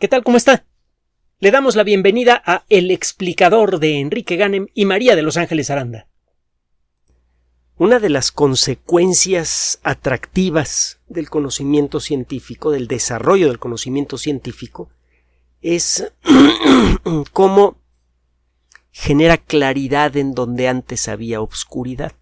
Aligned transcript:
¿Qué 0.00 0.08
tal? 0.08 0.24
¿Cómo 0.24 0.36
está? 0.36 0.64
Le 1.38 1.52
damos 1.52 1.76
la 1.76 1.84
bienvenida 1.84 2.42
a 2.44 2.64
El 2.68 2.90
explicador 2.90 3.78
de 3.78 4.00
Enrique 4.00 4.34
Ganem 4.34 4.66
y 4.74 4.86
María 4.86 5.14
de 5.14 5.22
Los 5.22 5.36
Ángeles 5.36 5.70
Aranda. 5.70 6.08
Una 7.76 8.00
de 8.00 8.10
las 8.10 8.32
consecuencias 8.32 9.78
atractivas 9.84 10.98
del 11.06 11.30
conocimiento 11.30 12.00
científico, 12.00 12.72
del 12.72 12.88
desarrollo 12.88 13.46
del 13.46 13.60
conocimiento 13.60 14.18
científico, 14.18 14.90
es 15.62 16.12
cómo 17.32 17.76
genera 18.90 19.36
claridad 19.36 20.16
en 20.16 20.34
donde 20.34 20.66
antes 20.66 21.06
había 21.06 21.40
obscuridad. 21.40 22.12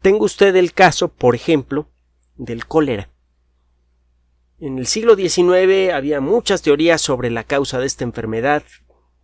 Tengo 0.00 0.24
usted 0.24 0.56
el 0.56 0.72
caso, 0.72 1.08
por 1.08 1.34
ejemplo, 1.34 1.90
del 2.36 2.66
cólera. 2.66 3.10
En 4.60 4.78
el 4.78 4.86
siglo 4.86 5.14
XIX 5.14 5.92
había 5.92 6.20
muchas 6.20 6.62
teorías 6.62 7.00
sobre 7.00 7.30
la 7.30 7.44
causa 7.44 7.78
de 7.78 7.86
esta 7.86 8.04
enfermedad, 8.04 8.64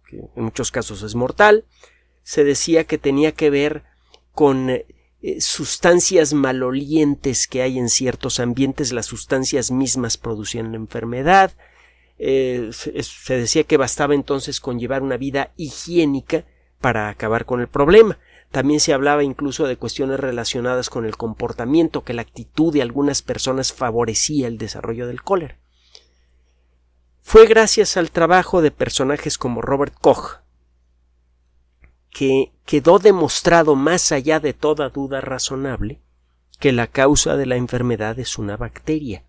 que 0.09 0.19
en 0.19 0.45
muchos 0.45 0.71
casos 0.71 1.03
es 1.03 1.17
mortal. 1.17 1.65
Se 2.23 2.45
decía 2.45 2.85
que 2.85 2.99
tenía 2.99 3.33
que 3.33 3.51
ver 3.51 3.83
con 4.33 4.71
eh, 4.71 4.85
sustancias 5.41 6.35
malolientes 6.35 7.49
que 7.49 7.63
hay 7.63 7.79
en 7.79 7.89
ciertos 7.89 8.39
ambientes, 8.39 8.93
las 8.93 9.07
sustancias 9.07 9.73
mismas 9.73 10.19
producían 10.19 10.71
la 10.71 10.77
enfermedad. 10.77 11.53
Eh, 12.17 12.71
se 12.73 13.37
decía 13.37 13.65
que 13.65 13.77
bastaba 13.77 14.15
entonces 14.15 14.61
con 14.61 14.79
llevar 14.79 15.03
una 15.03 15.17
vida 15.17 15.53
higiénica 15.57 16.45
para 16.81 17.09
acabar 17.09 17.45
con 17.45 17.61
el 17.61 17.67
problema. 17.67 18.19
También 18.55 18.79
se 18.79 18.93
hablaba 18.93 19.25
incluso 19.25 19.67
de 19.67 19.77
cuestiones 19.77 20.21
relacionadas 20.21 20.89
con 20.89 21.07
el 21.07 21.17
comportamiento, 21.17 22.05
que 22.05 22.15
la 22.15 22.23
actitud 22.23 22.73
de 22.73 22.83
algunas 22.83 23.21
personas 23.21 23.73
favorecía 23.73 24.47
el 24.47 24.59
desarrollo 24.59 25.09
del 25.09 25.25
cólera. 25.25 25.59
Fue 27.21 27.49
gracias 27.49 27.97
al 27.97 28.13
trabajo 28.13 28.63
de 28.63 28.71
personajes 28.71 29.39
como 29.39 29.61
Robert 29.61 29.93
Koch 30.01 30.37
que 32.11 32.53
quedó 32.65 33.01
demostrado 33.01 33.75
más 33.75 34.13
allá 34.13 34.39
de 34.39 34.53
toda 34.53 34.89
duda 34.89 35.21
razonable 35.21 36.01
que 36.61 36.71
la 36.71 36.87
causa 36.87 37.37
de 37.37 37.47
la 37.47 37.57
enfermedad 37.57 38.21
es 38.21 38.39
una 38.39 38.57
bacteria. 38.57 39.25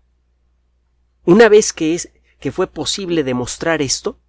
Una 1.24 1.48
vez 1.48 1.72
que, 1.72 1.96
es, 1.96 2.12
que 2.38 2.52
fue 2.52 2.68
posible 2.68 3.24
demostrar 3.24 3.82
esto, 3.82 4.20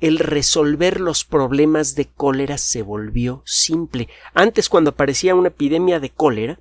el 0.00 0.18
resolver 0.18 1.00
los 1.00 1.24
problemas 1.24 1.94
de 1.94 2.06
cólera 2.06 2.58
se 2.58 2.82
volvió 2.82 3.42
simple. 3.46 4.08
Antes, 4.34 4.68
cuando 4.68 4.90
aparecía 4.90 5.34
una 5.34 5.48
epidemia 5.48 6.00
de 6.00 6.10
cólera, 6.10 6.58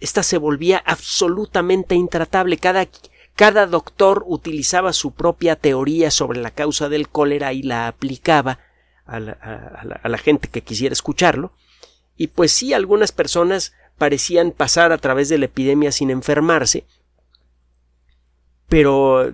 esta 0.00 0.22
se 0.22 0.38
volvía 0.38 0.82
absolutamente 0.84 1.94
intratable. 1.94 2.56
Cada, 2.56 2.88
cada 3.34 3.66
doctor 3.66 4.24
utilizaba 4.26 4.92
su 4.92 5.12
propia 5.12 5.56
teoría 5.56 6.10
sobre 6.10 6.40
la 6.40 6.50
causa 6.50 6.88
del 6.88 7.08
cólera 7.08 7.52
y 7.52 7.62
la 7.62 7.86
aplicaba 7.86 8.58
a 9.04 9.20
la, 9.20 9.32
a 9.32 10.08
la 10.08 10.18
gente 10.18 10.48
que 10.48 10.62
quisiera 10.62 10.92
escucharlo. 10.92 11.52
Y 12.16 12.28
pues 12.28 12.52
sí, 12.52 12.72
algunas 12.72 13.12
personas 13.12 13.74
parecían 13.98 14.52
pasar 14.52 14.92
a 14.92 14.98
través 14.98 15.28
de 15.28 15.36
la 15.36 15.44
epidemia 15.44 15.92
sin 15.92 16.10
enfermarse, 16.10 16.86
pero 18.66 19.26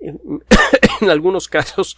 en 0.00 0.42
algunos 1.10 1.48
casos 1.48 1.96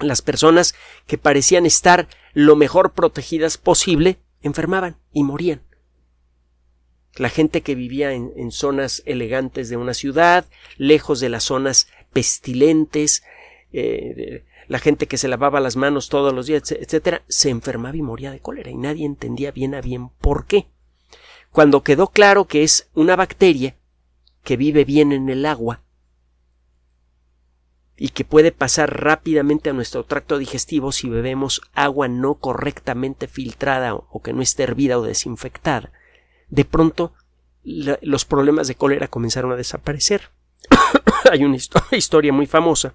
las 0.00 0.22
personas 0.22 0.74
que 1.06 1.18
parecían 1.18 1.66
estar 1.66 2.08
lo 2.32 2.56
mejor 2.56 2.92
protegidas 2.92 3.58
posible 3.58 4.18
enfermaban 4.42 4.96
y 5.12 5.24
morían. 5.24 5.62
La 7.16 7.28
gente 7.28 7.62
que 7.62 7.74
vivía 7.74 8.12
en, 8.12 8.52
zonas 8.52 9.02
elegantes 9.04 9.68
de 9.68 9.76
una 9.76 9.94
ciudad, 9.94 10.46
lejos 10.76 11.20
de 11.20 11.28
las 11.28 11.44
zonas 11.44 11.88
pestilentes, 12.12 13.24
eh, 13.72 14.44
la 14.68 14.78
gente 14.78 15.06
que 15.06 15.18
se 15.18 15.28
lavaba 15.28 15.60
las 15.60 15.76
manos 15.76 16.08
todos 16.08 16.32
los 16.32 16.46
días, 16.46 16.70
etcétera, 16.70 17.22
se 17.28 17.50
enfermaba 17.50 17.96
y 17.96 18.02
moría 18.02 18.30
de 18.30 18.40
cólera 18.40 18.70
y 18.70 18.76
nadie 18.76 19.06
entendía 19.06 19.50
bien 19.50 19.74
a 19.74 19.80
bien 19.80 20.10
por 20.20 20.46
qué. 20.46 20.68
Cuando 21.50 21.82
quedó 21.82 22.08
claro 22.08 22.46
que 22.46 22.62
es 22.62 22.88
una 22.94 23.16
bacteria 23.16 23.76
que 24.44 24.56
vive 24.56 24.84
bien 24.84 25.12
en 25.12 25.28
el 25.28 25.44
agua, 25.46 25.82
y 27.98 28.10
que 28.10 28.24
puede 28.24 28.52
pasar 28.52 29.02
rápidamente 29.02 29.70
a 29.70 29.72
nuestro 29.72 30.04
tracto 30.04 30.38
digestivo 30.38 30.92
si 30.92 31.08
bebemos 31.08 31.60
agua 31.74 32.06
no 32.06 32.34
correctamente 32.34 33.26
filtrada 33.26 33.94
o 33.94 34.22
que 34.22 34.32
no 34.32 34.40
esté 34.40 34.62
hervida 34.62 34.98
o 34.98 35.02
desinfectada. 35.02 35.90
De 36.48 36.64
pronto 36.64 37.12
los 37.64 38.24
problemas 38.24 38.68
de 38.68 38.76
cólera 38.76 39.08
comenzaron 39.08 39.50
a 39.52 39.56
desaparecer. 39.56 40.30
Hay 41.30 41.44
una 41.44 41.56
historia 41.90 42.32
muy 42.32 42.46
famosa 42.46 42.94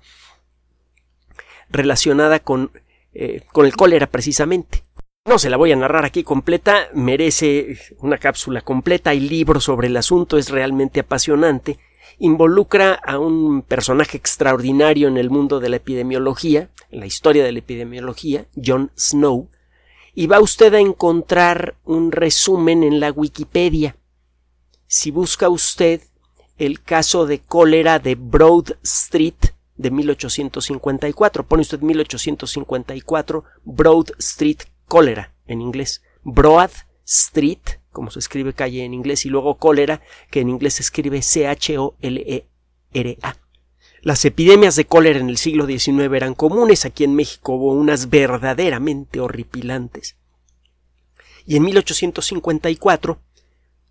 relacionada 1.70 2.40
con, 2.40 2.72
eh, 3.14 3.42
con 3.52 3.66
el 3.66 3.76
cólera 3.76 4.08
precisamente. 4.08 4.84
No 5.26 5.38
se 5.38 5.50
la 5.50 5.58
voy 5.58 5.74
a 5.74 5.76
narrar 5.76 6.06
aquí 6.06 6.24
completa, 6.24 6.88
merece 6.94 7.78
una 8.00 8.18
cápsula 8.18 8.62
completa, 8.62 9.12
hay 9.12 9.22
libros 9.22 9.64
sobre 9.64 9.88
el 9.88 9.96
asunto, 9.96 10.38
es 10.38 10.50
realmente 10.50 11.00
apasionante 11.00 11.78
involucra 12.20 12.94
a 12.94 13.20
un 13.20 13.62
personaje 13.62 14.18
extraordinario 14.18 15.08
en 15.08 15.18
el 15.18 15.30
mundo 15.30 15.60
de 15.60 15.70
la 15.70 15.78
epidemiología, 15.78 16.70
en 16.90 17.00
la 17.00 17.06
historia 17.06 17.44
de 17.44 17.52
la 17.52 17.60
epidemiología, 17.60 18.48
John 18.64 18.92
Snow, 18.98 19.50
y 20.14 20.28
va 20.28 20.40
usted 20.40 20.74
a 20.74 20.80
encontrar 20.80 21.76
un 21.84 22.12
resumen 22.12 22.84
en 22.84 23.00
la 23.00 23.12
Wikipedia. 23.12 23.96
Si 24.88 25.12
busca 25.12 25.50
usted 25.50 26.02
el 26.58 26.82
caso 26.82 27.26
de 27.26 27.40
cólera 27.40 28.00
de 28.00 28.16
Broad 28.16 28.78
Street 28.84 29.34
de 29.76 29.90
1854, 29.90 31.48
pone 31.48 31.62
usted 31.62 31.82
1854 31.82 33.44
Broad 33.64 34.12
Street 34.20 34.60
cólera 34.88 35.34
en 35.48 35.62
inglés. 35.62 36.04
Broad 36.24 36.72
Street 37.06 37.84
como 37.94 38.12
se 38.12 38.20
escribe 38.20 38.52
calle 38.54 38.84
en 38.84 38.94
inglés, 38.94 39.26
y 39.26 39.30
luego 39.30 39.58
cólera, 39.58 40.02
que 40.30 40.42
en 40.42 40.50
inglés 40.50 40.74
se 40.74 40.82
escribe 40.82 41.22
C-H-O-L-E-R-A. 41.22 41.78
Las 44.02 44.26
epidemias 44.26 44.76
de 44.76 44.84
cólera 44.86 45.20
en 45.20 45.30
el 45.30 45.38
siglo 45.38 45.66
XIX 45.66 46.14
eran 46.14 46.34
comunes, 46.34 46.84
aquí 46.84 47.06
en 47.06 47.16
México 47.16 47.54
hubo 47.54 47.72
unas 47.72 48.10
verdaderamente 48.10 49.22
horripilantes. 49.22 50.18
Y 51.46 51.56
en 51.56 51.64
1854 51.64 53.22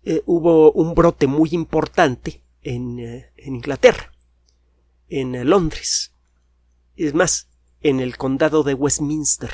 eh, 0.03 0.21
hubo 0.25 0.71
un 0.73 0.93
brote 0.93 1.25
muy 1.25 1.49
importante 1.53 2.41
en, 2.61 2.99
eh, 2.99 3.31
en 3.37 3.55
Inglaterra, 3.55 4.11
en 5.09 5.33
eh, 5.33 5.45
Londres. 5.45 6.11
Es 6.95 7.15
más, 7.15 7.47
en 7.81 7.99
el 7.99 8.17
condado 8.17 8.63
de 8.63 8.75
Westminster 8.75 9.51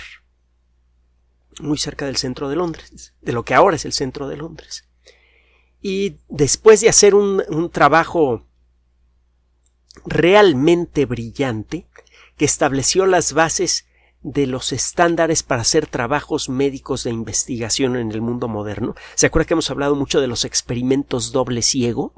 muy 1.60 1.78
cerca 1.78 2.06
del 2.06 2.18
centro 2.18 2.50
de 2.50 2.56
Londres, 2.56 3.14
de 3.22 3.34
lo 3.34 3.44
que 3.44 3.54
ahora 3.54 3.76
es 3.76 3.86
el 3.86 3.94
centro 3.94 4.28
de 4.28 4.38
Londres. 4.38 4.90
Y 5.82 6.18
después 6.28 6.82
de 6.82 6.90
hacer 6.90 7.16
un, 7.16 7.70
trabajo 7.72 8.46
realmente 10.06 11.06
brillante, 11.06 11.88
que 12.38 12.46
estableció 12.46 13.06
las 13.06 13.34
bases 13.34 13.86
de 14.22 14.48
los 14.48 14.74
estándares 14.74 15.44
para 15.44 15.62
hacer 15.62 15.88
trabajos 15.88 16.50
médicos 16.50 17.04
de 17.04 17.12
investigación 17.12 17.96
en 17.96 18.12
el 18.12 18.22
mundo 18.22 18.48
moderno. 18.48 18.96
¿Se 19.16 19.28
acuerda 19.28 19.48
que 19.48 19.54
hemos 19.54 19.70
hablado 19.72 19.96
mucho 19.96 20.20
de 20.20 20.28
los 20.28 20.46
experimentos 20.46 21.32
doble 21.32 21.62
ciego? 21.62 22.14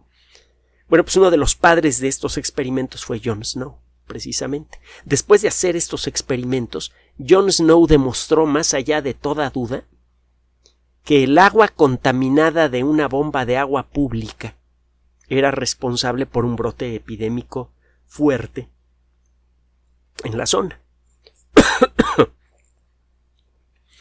Bueno, 0.90 1.04
pues 1.04 1.16
uno 1.16 1.32
de 1.32 1.38
los 1.38 1.56
padres 1.56 2.00
de 2.00 2.08
estos 2.08 2.38
experimentos 2.38 3.06
fue 3.06 3.22
John 3.24 3.46
Snow, 3.46 3.78
precisamente. 4.08 4.80
Después 5.06 5.42
de 5.42 5.48
hacer 5.48 5.76
estos 5.76 6.08
experimentos, 6.08 6.92
John 7.18 7.52
Snow 7.52 7.88
demostró 7.88 8.46
más 8.46 8.74
allá 8.74 9.02
de 9.02 9.14
toda 9.14 9.50
duda 9.50 9.84
que 11.04 11.24
el 11.24 11.38
agua 11.38 11.68
contaminada 11.68 12.70
de 12.70 12.84
una 12.84 13.08
bomba 13.08 13.46
de 13.46 13.58
agua 13.58 13.90
pública 13.90 14.56
era 15.28 15.52
responsable 15.52 16.26
por 16.26 16.46
un 16.46 16.56
brote 16.56 16.96
epidémico 16.96 17.72
fuerte 18.06 18.70
en 20.24 20.38
la 20.38 20.46
zona. 20.46 20.82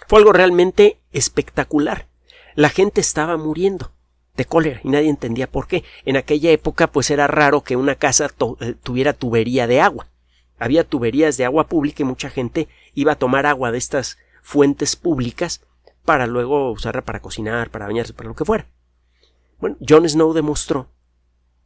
Fue 0.09 0.19
algo 0.19 0.33
realmente 0.33 1.01
espectacular. 1.13 2.09
La 2.57 2.69
gente 2.69 3.01
estaba 3.01 3.37
muriendo 3.37 3.93
de 4.37 4.45
cólera 4.45 4.81
y 4.83 4.89
nadie 4.89 5.09
entendía 5.09 5.51
por 5.51 5.69
qué. 5.69 5.85
En 6.05 6.17
aquella 6.17 6.51
época 6.51 6.91
pues 6.91 7.11
era 7.11 7.27
raro 7.27 7.63
que 7.63 7.77
una 7.77 7.95
casa 7.95 8.31
eh, 8.61 8.75
tuviera 8.83 9.13
tubería 9.13 9.67
de 9.67 9.81
agua 9.81 10.10
había 10.61 10.85
tuberías 10.85 11.37
de 11.37 11.47
agua 11.47 11.67
pública 11.67 12.03
y 12.03 12.07
mucha 12.07 12.31
gente 12.31 12.69
iba 12.95 13.13
a 13.13 13.19
tomar 13.19 13.47
agua 13.47 13.73
de 13.73 13.79
estas 13.79 14.19
fuentes 14.43 14.95
públicas 14.95 15.63
para 16.05 16.27
luego 16.27 16.71
usarla 16.71 17.03
para 17.03 17.21
cocinar, 17.21 17.71
para 17.71 17.87
bañarse, 17.87 18.13
para 18.13 18.29
lo 18.29 18.37
que 18.37 18.45
fuera. 18.45 18.67
Bueno, 19.59 19.77
John 19.87 20.09
Snow 20.09 20.33
demostró 20.33 20.89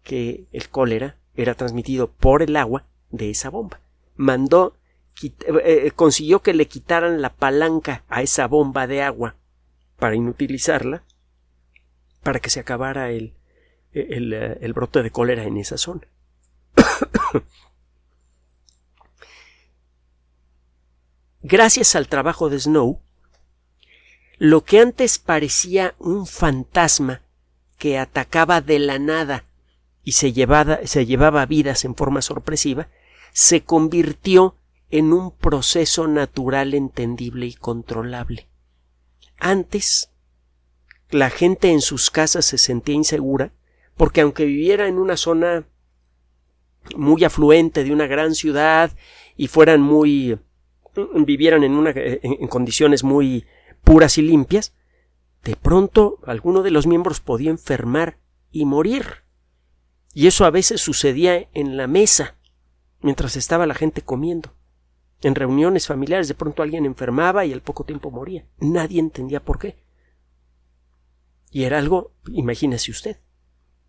que 0.02 0.46
el 0.52 0.68
cólera 0.68 1.16
era 1.34 1.54
transmitido 1.54 2.10
por 2.10 2.42
el 2.42 2.56
agua 2.56 2.84
de 3.10 3.30
esa 3.30 3.50
bomba. 3.50 3.80
Mandó, 4.16 4.76
eh, 5.22 5.32
eh, 5.64 5.90
consiguió 5.90 6.40
que 6.40 6.54
le 6.54 6.68
quitaran 6.68 7.20
la 7.20 7.34
palanca 7.34 8.04
a 8.08 8.22
esa 8.22 8.46
bomba 8.46 8.86
de 8.86 9.02
agua 9.02 9.34
para 9.98 10.14
inutilizarla, 10.14 11.02
para 12.22 12.40
que 12.40 12.50
se 12.50 12.60
acabara 12.60 13.10
el, 13.10 13.34
el, 13.92 14.32
el 14.32 14.72
brote 14.72 15.02
de 15.02 15.10
cólera 15.10 15.44
en 15.44 15.56
esa 15.56 15.78
zona. 15.78 16.02
gracias 21.44 21.94
al 21.94 22.08
trabajo 22.08 22.48
de 22.48 22.58
Snow, 22.58 23.00
lo 24.38 24.64
que 24.64 24.80
antes 24.80 25.18
parecía 25.18 25.94
un 25.98 26.26
fantasma 26.26 27.20
que 27.78 27.98
atacaba 27.98 28.62
de 28.62 28.78
la 28.78 28.98
nada 28.98 29.44
y 30.02 30.12
se 30.12 30.32
llevaba, 30.32 30.80
se 30.84 31.06
llevaba 31.06 31.46
vidas 31.46 31.84
en 31.84 31.94
forma 31.94 32.22
sorpresiva, 32.22 32.88
se 33.32 33.62
convirtió 33.62 34.56
en 34.90 35.12
un 35.12 35.30
proceso 35.30 36.08
natural 36.08 36.72
entendible 36.72 37.46
y 37.46 37.54
controlable. 37.54 38.48
Antes, 39.38 40.10
la 41.10 41.28
gente 41.30 41.70
en 41.70 41.82
sus 41.82 42.10
casas 42.10 42.46
se 42.46 42.58
sentía 42.58 42.94
insegura 42.94 43.52
porque 43.96 44.22
aunque 44.22 44.46
viviera 44.46 44.88
en 44.88 44.98
una 44.98 45.16
zona 45.16 45.66
muy 46.96 47.22
afluente 47.24 47.84
de 47.84 47.92
una 47.92 48.06
gran 48.06 48.34
ciudad 48.34 48.92
y 49.36 49.48
fueran 49.48 49.80
muy 49.82 50.38
vivieran 51.24 51.64
en 51.64 51.72
una 51.72 51.92
en 51.94 52.46
condiciones 52.48 53.04
muy 53.04 53.46
puras 53.82 54.18
y 54.18 54.22
limpias, 54.22 54.74
de 55.44 55.56
pronto 55.56 56.18
alguno 56.26 56.62
de 56.62 56.70
los 56.70 56.86
miembros 56.86 57.20
podía 57.20 57.50
enfermar 57.50 58.18
y 58.50 58.64
morir. 58.64 59.24
Y 60.14 60.26
eso 60.26 60.44
a 60.44 60.50
veces 60.50 60.80
sucedía 60.80 61.48
en 61.52 61.76
la 61.76 61.86
mesa, 61.86 62.36
mientras 63.00 63.36
estaba 63.36 63.66
la 63.66 63.74
gente 63.74 64.02
comiendo. 64.02 64.54
En 65.20 65.34
reuniones 65.34 65.86
familiares 65.86 66.28
de 66.28 66.34
pronto 66.34 66.62
alguien 66.62 66.86
enfermaba 66.86 67.44
y 67.44 67.52
al 67.52 67.62
poco 67.62 67.84
tiempo 67.84 68.10
moría. 68.10 68.46
Nadie 68.58 69.00
entendía 69.00 69.40
por 69.40 69.58
qué. 69.58 69.76
Y 71.50 71.64
era 71.64 71.78
algo, 71.78 72.12
imagínese 72.28 72.90
usted, 72.90 73.18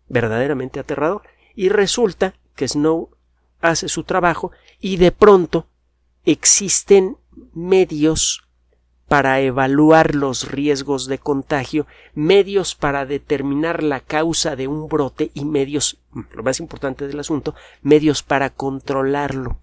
verdaderamente 0.08 0.80
aterrador. 0.80 1.22
Y 1.54 1.68
resulta 1.68 2.34
que 2.54 2.68
Snow 2.68 3.10
hace 3.60 3.88
su 3.88 4.04
trabajo 4.04 4.52
y 4.80 4.96
de 4.96 5.12
pronto 5.12 5.66
existen 6.26 7.16
medios 7.54 8.46
para 9.08 9.40
evaluar 9.40 10.14
los 10.14 10.50
riesgos 10.50 11.06
de 11.06 11.18
contagio, 11.18 11.86
medios 12.14 12.74
para 12.74 13.06
determinar 13.06 13.82
la 13.82 14.00
causa 14.00 14.56
de 14.56 14.66
un 14.66 14.88
brote 14.88 15.30
y 15.32 15.44
medios, 15.44 15.98
lo 16.32 16.42
más 16.42 16.58
importante 16.58 17.06
del 17.06 17.20
asunto, 17.20 17.54
medios 17.82 18.22
para 18.22 18.50
controlarlo. 18.50 19.60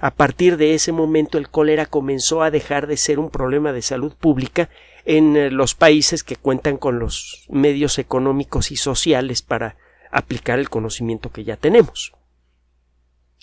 A 0.00 0.10
partir 0.10 0.56
de 0.56 0.74
ese 0.74 0.90
momento 0.90 1.38
el 1.38 1.48
cólera 1.48 1.86
comenzó 1.86 2.42
a 2.42 2.50
dejar 2.50 2.86
de 2.86 2.96
ser 2.96 3.18
un 3.18 3.30
problema 3.30 3.72
de 3.72 3.82
salud 3.82 4.14
pública 4.14 4.68
en 5.04 5.36
eh, 5.36 5.50
los 5.50 5.74
países 5.74 6.24
que 6.24 6.36
cuentan 6.36 6.76
con 6.76 6.98
los 6.98 7.44
medios 7.48 7.98
económicos 7.98 8.72
y 8.72 8.76
sociales 8.76 9.42
para 9.42 9.76
aplicar 10.10 10.58
el 10.58 10.70
conocimiento 10.70 11.30
que 11.30 11.44
ya 11.44 11.56
tenemos. 11.56 12.12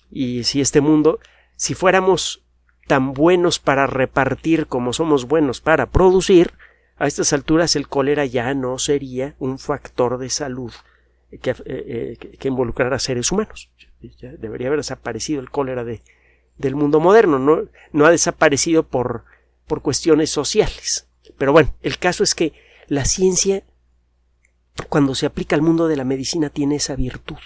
Y 0.09 0.43
si 0.43 0.59
este 0.59 0.81
mundo, 0.81 1.19
si 1.55 1.75
fuéramos 1.75 2.43
tan 2.89 3.13
buenos 3.13 3.59
para 3.59 3.85
repartir 3.85 4.65
como 4.65 4.93
somos 4.93 5.27
buenos 5.27 5.61
para 5.61 5.91
producir, 5.91 6.53
a 6.97 7.05
estas 7.05 7.33
alturas 7.33 7.75
el 7.75 7.87
cólera 7.87 8.25
ya 8.25 8.51
no 8.55 8.79
sería 8.79 9.35
un 9.37 9.59
factor 9.59 10.17
de 10.17 10.31
salud 10.31 10.73
que, 11.39 11.51
eh, 11.51 11.55
eh, 11.65 12.17
que 12.39 12.47
involucrara 12.47 12.95
a 12.95 12.99
seres 12.99 13.31
humanos. 13.31 13.69
Ya 14.17 14.31
debería 14.31 14.69
haber 14.69 14.79
desaparecido 14.79 15.39
el 15.39 15.51
cólera 15.51 15.83
de, 15.83 16.01
del 16.57 16.73
mundo 16.75 16.99
moderno, 16.99 17.37
no, 17.37 17.69
no 17.91 18.05
ha 18.07 18.09
desaparecido 18.09 18.81
por, 18.81 19.23
por 19.67 19.83
cuestiones 19.83 20.31
sociales. 20.31 21.07
Pero 21.37 21.51
bueno, 21.51 21.75
el 21.83 21.99
caso 21.99 22.23
es 22.23 22.33
que 22.33 22.53
la 22.87 23.05
ciencia, 23.05 23.61
cuando 24.89 25.13
se 25.13 25.27
aplica 25.27 25.55
al 25.55 25.61
mundo 25.61 25.87
de 25.87 25.95
la 25.95 26.05
medicina, 26.05 26.49
tiene 26.49 26.77
esa 26.77 26.95
virtud. 26.95 27.37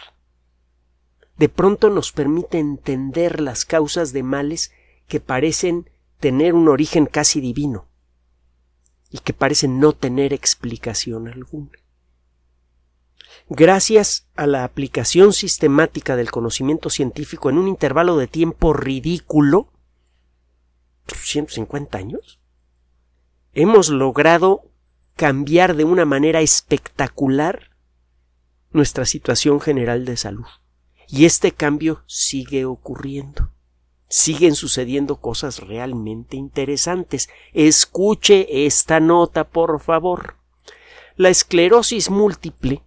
De 1.36 1.50
pronto 1.50 1.90
nos 1.90 2.14
permite 2.14 2.60
entender 2.60 3.42
las 3.42 3.66
causas 3.66 4.14
de 4.14 4.24
males 4.24 4.72
que 5.08 5.20
parecen 5.20 5.90
tener 6.20 6.54
un 6.54 6.70
origen 6.70 7.06
casi 7.06 7.42
divino 7.42 7.88
y 9.10 9.20
que 9.20 9.34
parecen 9.34 9.80
no 9.80 9.94
tener 9.94 10.34
explicación 10.34 11.28
alguna. 11.28 11.72
Gracias 13.50 14.28
a 14.36 14.48
la 14.48 14.64
aplicación 14.64 15.34
sistemática 15.34 16.16
del 16.16 16.32
conocimiento 16.32 16.90
científico 16.90 17.50
en 17.50 17.58
un 17.58 17.68
intervalo 17.68 18.18
de 18.18 18.28
tiempo 18.28 18.74
ridículo, 18.74 19.72
150 21.08 21.98
años, 21.98 22.40
hemos 23.52 23.90
logrado 23.90 24.64
cambiar 25.16 25.76
de 25.76 25.84
una 25.84 26.06
manera 26.06 26.42
espectacular 26.42 27.72
nuestra 28.72 29.06
situación 29.06 29.62
general 29.62 30.06
de 30.06 30.18
salud. 30.18 30.48
Y 31.08 31.26
este 31.26 31.52
cambio 31.52 32.04
sigue 32.08 32.66
ocurriendo 32.66 33.53
siguen 34.14 34.54
sucediendo 34.54 35.16
cosas 35.16 35.58
realmente 35.58 36.38
interesantes. 36.38 37.30
Escuche 37.52 38.68
esta 38.68 39.00
nota, 39.00 39.44
por 39.44 39.80
favor. 39.80 40.36
La 41.16 41.30
esclerosis 41.30 42.12
múltiple 42.12 42.84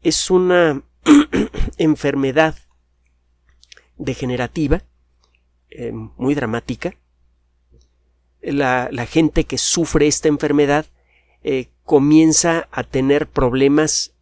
es 0.00 0.30
una 0.30 0.82
enfermedad 1.76 2.56
degenerativa 3.98 4.82
eh, 5.68 5.92
muy 5.92 6.34
dramática. 6.34 6.96
La, 8.40 8.88
gente 9.04 9.44
que 9.44 9.58
sufre 9.58 10.06
esta 10.06 10.28
enfermedad 10.28 10.86
eh, 11.42 11.68
comienza 11.84 12.66
a 12.70 12.82
tener 12.82 13.26
problemas 13.26 14.14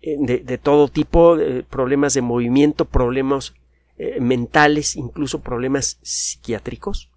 eh, 0.00 0.16
de, 0.18 0.38
de, 0.38 0.58
todo 0.58 0.88
tipo, 0.88 1.36
problemas 1.70 2.14
de 2.14 2.22
movimiento, 2.22 2.86
problemas 2.86 3.54
eh, 3.98 4.20
mentales, 4.20 4.96
incluso 4.96 5.40
problemas 5.40 5.98
psiquiátricos. 6.02 7.10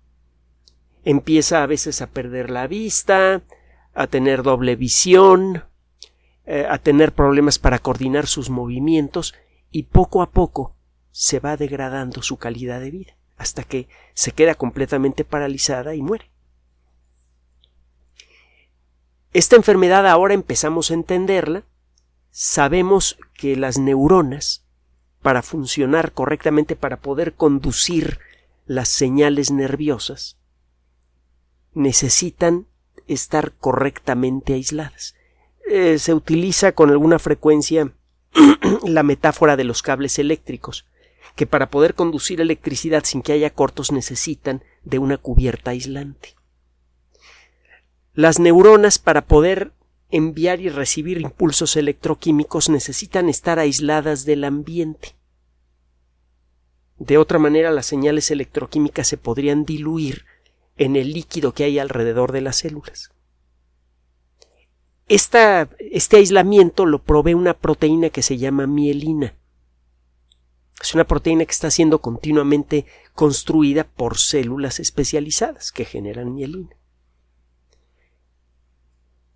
Empieza 1.03 1.63
a 1.63 1.65
veces 1.65 2.01
a 2.01 2.07
perder 2.07 2.49
la 2.49 2.67
vista, 2.67 3.43
a 3.93 4.07
tener 4.07 4.43
doble 4.43 4.75
visión, 4.75 5.65
eh, 6.45 6.65
a 6.69 6.77
tener 6.77 7.13
problemas 7.13 7.59
para 7.59 7.79
coordinar 7.79 8.27
sus 8.27 8.49
movimientos 8.49 9.35
y 9.71 9.83
poco 9.83 10.21
a 10.21 10.31
poco 10.31 10.75
se 11.11 11.39
va 11.39 11.57
degradando 11.57 12.21
su 12.21 12.37
calidad 12.37 12.79
de 12.79 12.91
vida 12.91 13.17
hasta 13.37 13.63
que 13.63 13.87
se 14.13 14.31
queda 14.31 14.55
completamente 14.55 15.23
paralizada 15.23 15.95
y 15.95 16.01
muere. 16.01 16.31
Esta 19.31 19.55
enfermedad 19.55 20.07
ahora 20.07 20.33
empezamos 20.33 20.91
a 20.91 20.95
entenderla, 20.95 21.65
sabemos 22.31 23.17
que 23.33 23.55
las 23.55 23.77
neuronas 23.77 24.65
para 25.21 25.41
funcionar 25.41 26.11
correctamente, 26.13 26.75
para 26.75 26.97
poder 26.97 27.33
conducir 27.33 28.19
las 28.65 28.89
señales 28.89 29.51
nerviosas, 29.51 30.37
necesitan 31.73 32.67
estar 33.07 33.53
correctamente 33.53 34.53
aisladas. 34.53 35.15
Eh, 35.67 35.99
se 35.99 36.13
utiliza 36.13 36.71
con 36.71 36.89
alguna 36.89 37.19
frecuencia 37.19 37.91
la 38.85 39.03
metáfora 39.03 39.55
de 39.57 39.63
los 39.63 39.81
cables 39.81 40.19
eléctricos, 40.19 40.85
que 41.35 41.45
para 41.45 41.69
poder 41.69 41.95
conducir 41.95 42.41
electricidad 42.41 43.03
sin 43.03 43.21
que 43.21 43.33
haya 43.33 43.49
cortos 43.49 43.91
necesitan 43.91 44.63
de 44.83 44.99
una 44.99 45.17
cubierta 45.17 45.71
aislante. 45.71 46.35
Las 48.13 48.39
neuronas 48.39 48.99
para 48.99 49.25
poder 49.25 49.71
enviar 50.09 50.59
y 50.59 50.69
recibir 50.69 51.21
impulsos 51.21 51.75
electroquímicos 51.75 52.69
necesitan 52.69 53.29
estar 53.29 53.59
aisladas 53.59 54.25
del 54.25 54.43
ambiente. 54.43 55.15
De 56.97 57.17
otra 57.17 57.39
manera 57.39 57.71
las 57.71 57.85
señales 57.85 58.29
electroquímicas 58.31 59.07
se 59.07 59.17
podrían 59.17 59.63
diluir 59.63 60.25
en 60.77 60.95
el 60.95 61.13
líquido 61.13 61.53
que 61.53 61.63
hay 61.63 61.79
alrededor 61.79 62.31
de 62.31 62.41
las 62.41 62.57
células. 62.57 63.11
este 65.07 66.17
aislamiento 66.17 66.85
lo 66.85 66.99
provee 66.99 67.33
una 67.33 67.53
proteína 67.53 68.09
que 68.09 68.21
se 68.21 68.37
llama 68.37 68.67
mielina. 68.67 69.35
Es 70.81 70.93
una 70.93 71.03
proteína 71.03 71.45
que 71.45 71.51
está 71.51 71.71
siendo 71.71 71.99
continuamente 71.99 72.85
construida 73.13 73.83
por 73.83 74.17
células 74.17 74.79
especializadas 74.79 75.71
que 75.71 75.83
generan 75.83 76.33
mielina 76.33 76.78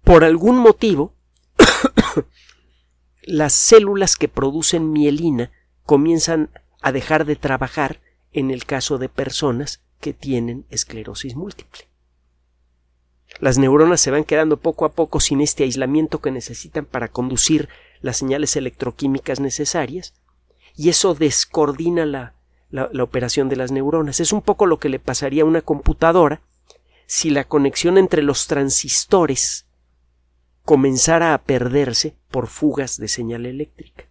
por 0.03 0.24
algún 0.24 0.57
motivo, 0.57 1.13
las 3.24 3.53
células 3.53 4.15
que 4.15 4.27
producen 4.27 4.91
mielina 4.91 5.51
comienzan 5.86 6.50
a 6.81 6.91
dejar 6.91 7.25
de 7.25 7.36
trabajar 7.36 8.01
en 8.33 8.51
el 8.51 8.65
caso 8.65 8.98
de 8.98 9.10
personas 9.10 9.81
que 10.01 10.13
tienen 10.13 10.65
esclerosis 10.69 11.36
múltiple. 11.36 11.88
Las 13.39 13.57
neuronas 13.57 14.01
se 14.01 14.12
van 14.12 14.25
quedando 14.25 14.57
poco 14.57 14.86
a 14.86 14.91
poco 14.91 15.19
sin 15.19 15.41
este 15.41 15.63
aislamiento 15.63 16.19
que 16.19 16.31
necesitan 16.31 16.86
para 16.86 17.07
conducir 17.07 17.69
las 18.01 18.17
señales 18.17 18.55
electroquímicas 18.55 19.39
necesarias 19.39 20.13
y 20.75 20.89
eso 20.89 21.15
descoordina 21.15 22.05
la, 22.05 22.36
la, 22.69 22.89
la, 22.91 23.03
operación 23.03 23.50
de 23.50 23.55
las 23.55 23.72
neuronas. 23.72 24.19
Es 24.19 24.33
un 24.33 24.41
poco 24.41 24.65
lo 24.65 24.77
que 24.77 24.89
le 24.89 25.00
pasaría 25.00 25.43
a 25.43 25.48
una 25.48 25.62
computadora 25.62 26.41
si 27.05 27.29
la 27.29 27.45
conexión 27.45 27.98
entre 27.98 28.22
los 28.22 28.48
transistores 28.48 29.65
comenzara 30.65 31.34
a 31.34 31.43
perderse 31.43 32.15
por 32.32 32.48
fugas 32.48 32.98
de 32.98 33.08
señal 33.08 33.46
eléctrica. 33.46 34.05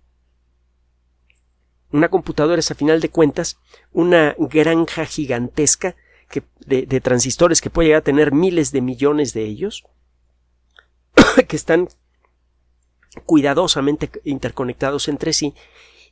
Una 1.90 2.09
computadora 2.09 2.61
es 2.61 2.71
a 2.71 2.75
final 2.75 3.00
de 3.00 3.11
cuentas 3.11 3.59
una 3.92 4.35
granja 4.38 5.04
gigantesca 5.04 5.94
de, 6.66 7.00
transistores 7.00 7.61
que 7.61 7.71
puede 7.71 7.88
llegar 7.88 8.00
a 8.00 8.04
tener 8.04 8.32
miles 8.32 8.73
de 8.73 8.80
millones 8.80 9.35
de 9.35 9.44
ellos, 9.44 9.85
que 11.49 11.56
están 11.56 11.88
cuidadosamente 13.26 14.11
interconectados 14.25 15.09
entre 15.09 15.32
sí, 15.32 15.54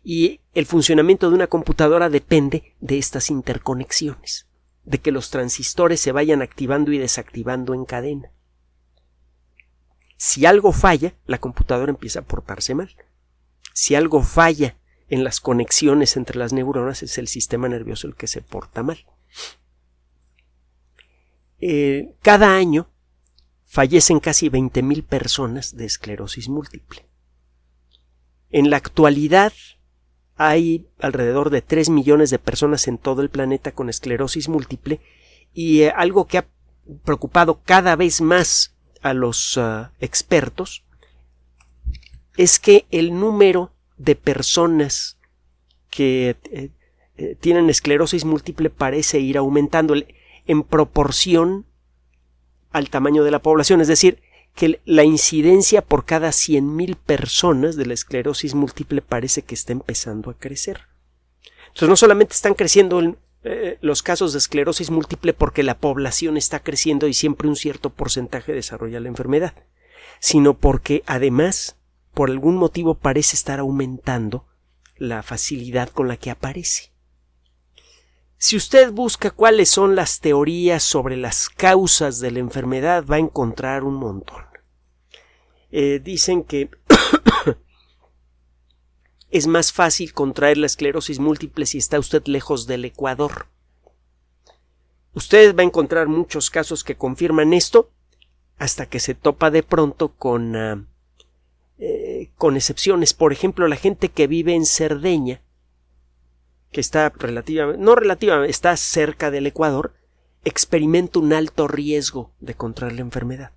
y 0.03 0.41
el 0.55 0.67
funcionamiento 0.67 1.29
de 1.29 1.37
una 1.37 1.47
computadora 1.47 2.11
depende 2.11 2.75
de 2.81 2.99
estas 2.99 3.31
interconexiones, 3.31 4.49
de 4.85 4.99
que 4.99 5.13
los 5.13 5.31
transistores 5.31 6.01
se 6.01 6.13
vayan 6.13 6.43
activando 6.43 6.93
y 6.93 6.99
desactivando 6.99 7.75
en 7.75 7.85
cadena. 7.85 8.33
Si 10.23 10.45
algo 10.45 10.73
falla, 10.73 11.15
la 11.25 11.39
computadora 11.39 11.89
empieza 11.89 12.19
a 12.19 12.25
portarse 12.25 12.75
mal. 12.75 12.95
Si 13.73 13.95
algo 13.95 14.23
falla 14.23 14.77
en 15.09 15.25
las 15.25 15.41
conexiones 15.41 16.15
entre 16.15 16.39
las 16.39 16.53
neuronas, 16.53 17.03
es 17.03 17.17
el 17.17 17.27
sistema 17.27 17.71
nervioso 17.71 18.07
el 18.07 18.15
que 18.15 18.27
se 18.27 18.43
porta 18.43 18.83
mal. 18.83 18.99
Eh, 21.59 22.13
cada 22.21 22.55
año 22.55 22.91
fallecen 23.65 24.21
casi 24.21 24.51
20.000 24.51 25.07
personas 25.07 25.75
de 25.75 25.87
esclerosis 25.87 26.51
múltiple. 26.51 27.09
En 28.51 28.69
la 28.69 28.77
actualidad 28.77 29.55
hay 30.37 30.87
alrededor 30.99 31.49
de 31.49 31.63
3 31.63 31.89
millones 31.89 32.29
de 32.29 32.39
personas 32.39 32.89
en 32.89 32.99
todo 32.99 33.23
el 33.23 33.31
planeta 33.31 33.73
con 33.73 33.89
esclerosis 33.89 34.51
múltiple 34.51 35.01
y 35.55 35.81
eh, 35.81 35.95
algo 35.97 36.27
que 36.27 36.37
ha 36.37 36.49
preocupado 37.07 37.63
cada 37.63 37.97
vez 37.97 38.21
más 38.21 38.77
a 39.03 39.15
los 39.15 39.59
ah, 39.59 39.93
expertos 40.01 40.85
es 42.37 42.59
que 42.59 42.87
el 42.91 43.19
número 43.19 43.73
de 43.97 44.17
personas 44.17 45.19
que 45.91 46.37
eh, 46.51 47.37
tienen 47.41 47.69
esclerosis 47.69 48.25
múltiple 48.25 48.71
parece 48.71 49.21
ir 49.21 49.37
aumentando 49.37 49.95
en 50.47 50.63
proporción 50.63 51.67
al 52.71 52.89
tamaño 52.89 53.25
de 53.25 53.31
la 53.31 53.43
población, 53.43 53.81
es 53.81 53.89
decir, 53.89 54.23
que 54.55 54.81
la 54.85 55.05
incidencia 55.05 55.83
por 55.83 56.05
cada 56.05 56.31
100.000 56.31 56.97
personas 56.97 57.77
de 57.77 57.87
la 57.87 57.95
esclerosis 57.95 58.55
múltiple 58.55 59.03
parece 59.03 59.43
que 59.43 59.55
está 59.55 59.73
empezando 59.73 60.31
a 60.31 60.39
crecer. 60.39 60.83
Entonces 61.69 61.89
no 61.89 61.97
solamente 61.97 62.35
están 62.35 62.55
creciendo 62.55 63.01
eh, 63.43 63.79
los 63.81 64.03
casos 64.03 64.33
de 64.33 64.39
esclerosis 64.39 64.91
múltiple 64.91 65.33
porque 65.33 65.63
la 65.63 65.79
población 65.79 66.37
está 66.37 66.61
creciendo 66.61 67.09
y 67.09 67.15
siempre 67.15 67.49
un 67.49 67.57
cierto 67.57 67.91
porcentaje 67.91 68.53
desarrolla 68.53 69.01
la 69.01 69.09
enfermedad, 69.09 69.55
sino 70.19 70.59
porque 70.59 71.03
además, 71.07 71.77
por 72.13 72.31
algún 72.31 72.57
motivo 72.57 72.97
parece 72.97 73.37
estar 73.37 73.59
aumentando 73.59 74.47
la 74.97 75.23
facilidad 75.23 75.89
con 75.89 76.09
la 76.09 76.19
que 76.19 76.31
aparece. 76.31 76.93
Si 78.37 78.57
usted 78.57 78.91
busca 78.93 79.31
cuáles 79.31 79.71
son 79.71 79.95
las 79.97 80.21
teorías 80.21 80.83
sobre 80.83 81.17
las 81.17 81.49
causas 81.49 82.21
de 82.21 82.31
la 82.31 82.39
enfermedad, 82.39 83.05
va 83.05 83.17
a 83.17 83.21
encontrar 83.21 83.85
un 83.85 83.95
montón. 83.95 84.45
Eh, 85.71 86.01
dicen 86.03 86.45
que 86.45 86.71
es 89.31 89.47
más 89.47 89.73
fácil 89.73 90.13
contraer 90.13 90.59
la 90.59 90.67
esclerosis 90.67 91.19
múltiple 91.19 91.67
si 91.67 91.79
está 91.79 91.99
usted 91.99 92.25
lejos 92.27 92.67
del 92.67 92.85
Ecuador. 92.85 93.47
Usted 95.15 95.57
va 95.57 95.63
a 95.63 95.67
encontrar 95.67 96.09
muchos 96.09 96.51
casos 96.51 96.85
que 96.85 96.97
confirman 96.97 97.53
esto 97.53 97.91
hasta 98.59 98.87
que 98.87 99.01
se 99.01 99.15
topa 99.15 99.51
de 99.51 99.63
pronto 99.63 100.15
con, 100.15 100.57
ah, 100.57 100.85
eh, 101.79 102.31
con 102.37 102.57
excepciones. 102.57 103.15
Por 103.15 103.33
ejemplo, 103.33 103.67
la 103.69 103.77
gente 103.77 104.11
que 104.11 104.27
vive 104.27 104.55
en 104.55 104.67
Cerdeña 104.67 105.43
que 106.71 106.81
está 106.81 107.11
relativamente, 107.11 107.83
no 107.83 107.95
relativamente, 107.95 108.51
está 108.51 108.77
cerca 108.77 109.31
del 109.31 109.47
Ecuador, 109.47 109.95
experimenta 110.45 111.19
un 111.19 111.33
alto 111.33 111.69
riesgo 111.69 112.33
de 112.41 112.55
contraer 112.55 112.95
la 112.95 113.01
enfermedad. 113.01 113.53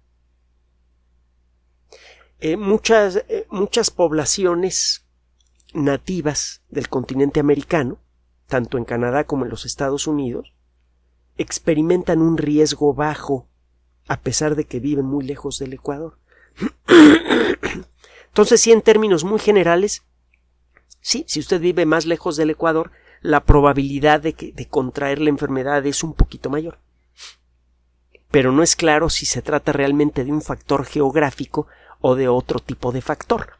Eh, 2.39 2.57
muchas, 2.57 3.23
eh, 3.29 3.45
muchas 3.49 3.91
poblaciones 3.91 5.02
nativas 5.73 6.61
del 6.69 6.89
continente 6.89 7.39
americano, 7.39 7.99
tanto 8.47 8.77
en 8.77 8.85
Canadá 8.85 9.23
como 9.23 9.45
en 9.45 9.51
los 9.51 9.65
Estados 9.65 10.07
Unidos, 10.07 10.53
experimentan 11.37 12.21
un 12.21 12.37
riesgo 12.37 12.93
bajo 12.93 13.47
a 14.07 14.19
pesar 14.19 14.55
de 14.55 14.65
que 14.65 14.79
viven 14.79 15.05
muy 15.05 15.25
lejos 15.25 15.59
del 15.59 15.73
Ecuador. 15.73 16.17
Entonces, 18.27 18.61
sí, 18.61 18.71
en 18.71 18.81
términos 18.81 19.23
muy 19.23 19.39
generales, 19.39 20.03
sí, 21.01 21.23
si 21.27 21.39
usted 21.39 21.61
vive 21.61 21.85
más 21.85 22.05
lejos 22.05 22.35
del 22.35 22.49
Ecuador, 22.49 22.91
la 23.21 23.43
probabilidad 23.45 24.21
de, 24.21 24.33
que, 24.33 24.51
de 24.51 24.67
contraer 24.67 25.19
la 25.21 25.29
enfermedad 25.29 25.85
es 25.85 26.03
un 26.03 26.13
poquito 26.13 26.49
mayor. 26.49 26.79
Pero 28.31 28.51
no 28.51 28.63
es 28.63 28.75
claro 28.75 29.09
si 29.09 29.25
se 29.25 29.41
trata 29.41 29.71
realmente 29.71 30.25
de 30.25 30.31
un 30.31 30.41
factor 30.41 30.85
geográfico 30.85 31.67
o 32.01 32.15
de 32.15 32.27
otro 32.27 32.59
tipo 32.59 32.91
de 32.91 33.01
factor. 33.01 33.53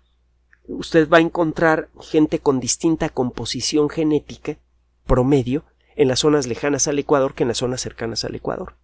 Usted 0.68 1.10
va 1.10 1.18
a 1.18 1.22
encontrar 1.22 1.90
gente 2.00 2.40
con 2.40 2.60
distinta 2.60 3.10
composición 3.10 3.90
genética 3.90 4.58
promedio 5.06 5.66
en 5.96 6.08
las 6.08 6.20
zonas 6.20 6.48
lejanas 6.48 6.88
al 6.88 7.00
Ecuador 7.00 7.34
que 7.34 7.44
en 7.44 7.50
las 7.50 7.58
zonas 7.58 7.82
cercanas 7.82 8.24
al 8.24 8.36
Ecuador. 8.36 8.76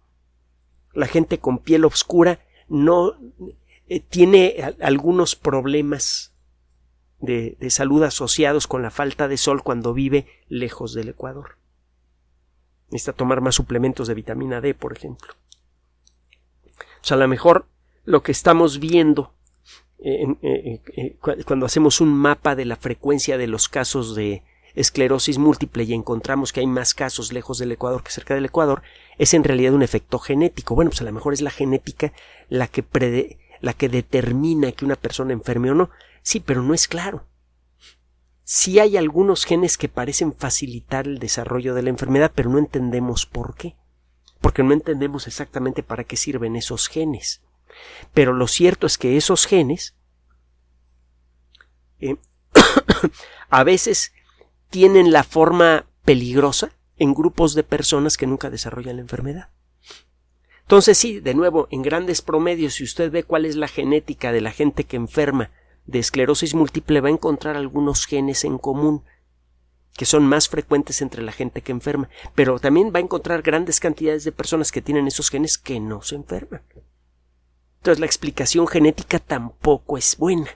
La 0.92 1.06
gente 1.06 1.38
con 1.38 1.58
piel 1.58 1.84
oscura 1.84 2.40
no 2.68 3.14
eh, 3.88 4.00
tiene 4.00 4.74
algunos 4.80 5.36
problemas 5.36 6.32
de, 7.20 7.56
salud 7.70 8.02
asociados 8.02 8.66
con 8.66 8.82
la 8.82 8.90
falta 8.90 9.28
de 9.28 9.36
sol 9.36 9.62
cuando 9.62 9.92
vive 9.92 10.26
lejos 10.48 10.94
del 10.94 11.10
Ecuador. 11.10 11.56
Necesita 12.90 13.12
tomar 13.12 13.40
más 13.40 13.54
suplementos 13.54 14.08
de 14.08 14.14
vitamina 14.14 14.60
D, 14.60 14.74
por 14.74 14.92
ejemplo. 14.92 15.34
O 17.02 17.04
sea, 17.04 17.16
a 17.16 17.20
lo 17.20 17.28
mejor 17.28 17.66
lo 18.04 18.22
que 18.22 18.32
estamos 18.32 18.80
viendo 18.80 19.34
eh, 20.02 20.26
eh, 20.42 20.80
eh, 20.96 21.16
cuando 21.44 21.66
hacemos 21.66 22.00
un 22.00 22.08
mapa 22.08 22.56
de 22.56 22.64
la 22.64 22.76
frecuencia 22.76 23.36
de 23.36 23.46
los 23.46 23.68
casos 23.68 24.14
de 24.14 24.42
esclerosis 24.74 25.36
múltiple 25.36 25.82
y 25.84 25.92
encontramos 25.92 26.52
que 26.52 26.60
hay 26.60 26.66
más 26.66 26.94
casos 26.94 27.32
lejos 27.32 27.58
del 27.58 27.72
Ecuador 27.72 28.02
que 28.02 28.12
cerca 28.12 28.34
del 28.34 28.46
Ecuador, 28.46 28.82
es 29.18 29.34
en 29.34 29.44
realidad 29.44 29.74
un 29.74 29.82
efecto 29.82 30.18
genético. 30.18 30.74
Bueno, 30.74 30.90
pues 30.90 31.02
a 31.02 31.04
lo 31.04 31.12
mejor 31.12 31.34
es 31.34 31.42
la 31.42 31.50
genética 31.50 32.12
la 32.48 32.66
que, 32.66 33.38
la 33.60 33.72
que 33.74 33.88
determina 33.88 34.72
que 34.72 34.84
una 34.84 34.96
persona 34.96 35.32
enferme 35.32 35.70
o 35.70 35.74
no. 35.74 35.90
Sí, 36.22 36.40
pero 36.40 36.62
no 36.62 36.72
es 36.72 36.88
claro. 36.88 37.26
Sí 38.44 38.78
hay 38.78 38.96
algunos 38.96 39.44
genes 39.44 39.76
que 39.76 39.88
parecen 39.88 40.32
facilitar 40.32 41.06
el 41.06 41.18
desarrollo 41.18 41.74
de 41.74 41.82
la 41.82 41.90
enfermedad, 41.90 42.32
pero 42.34 42.50
no 42.50 42.58
entendemos 42.58 43.26
por 43.26 43.54
qué. 43.54 43.76
Porque 44.40 44.62
no 44.62 44.72
entendemos 44.72 45.26
exactamente 45.26 45.82
para 45.82 46.04
qué 46.04 46.16
sirven 46.16 46.56
esos 46.56 46.88
genes. 46.88 47.42
Pero 48.14 48.32
lo 48.32 48.46
cierto 48.46 48.86
es 48.86 48.98
que 48.98 49.16
esos 49.16 49.46
genes 49.46 49.94
eh, 52.00 52.16
a 53.50 53.64
veces 53.64 54.12
tienen 54.70 55.12
la 55.12 55.24
forma 55.24 55.86
peligrosa 56.04 56.72
en 56.96 57.14
grupos 57.14 57.54
de 57.54 57.62
personas 57.62 58.16
que 58.16 58.26
nunca 58.26 58.50
desarrollan 58.50 58.96
la 58.96 59.02
enfermedad. 59.02 59.50
Entonces 60.62 60.98
sí, 60.98 61.18
de 61.18 61.34
nuevo, 61.34 61.66
en 61.70 61.82
grandes 61.82 62.22
promedios, 62.22 62.74
si 62.74 62.84
usted 62.84 63.10
ve 63.10 63.24
cuál 63.24 63.44
es 63.44 63.56
la 63.56 63.66
genética 63.66 64.30
de 64.30 64.40
la 64.40 64.52
gente 64.52 64.84
que 64.84 64.96
enferma 64.96 65.50
de 65.86 65.98
esclerosis 65.98 66.54
múltiple 66.54 67.00
va 67.00 67.08
a 67.08 67.12
encontrar 67.12 67.56
algunos 67.56 68.06
genes 68.06 68.44
en 68.44 68.58
común 68.58 69.02
que 69.96 70.06
son 70.06 70.24
más 70.24 70.48
frecuentes 70.48 71.02
entre 71.02 71.22
la 71.22 71.32
gente 71.32 71.62
que 71.62 71.72
enferma, 71.72 72.08
pero 72.34 72.58
también 72.58 72.92
va 72.94 73.00
a 73.00 73.02
encontrar 73.02 73.42
grandes 73.42 73.80
cantidades 73.80 74.24
de 74.24 74.32
personas 74.32 74.72
que 74.72 74.80
tienen 74.80 75.06
esos 75.06 75.28
genes 75.28 75.58
que 75.58 75.80
no 75.80 76.00
se 76.02 76.14
enferman. 76.14 76.62
Entonces 77.80 78.00
la 78.00 78.06
explicación 78.06 78.66
genética 78.66 79.18
tampoco 79.18 79.96
es 79.96 80.18
buena. 80.18 80.50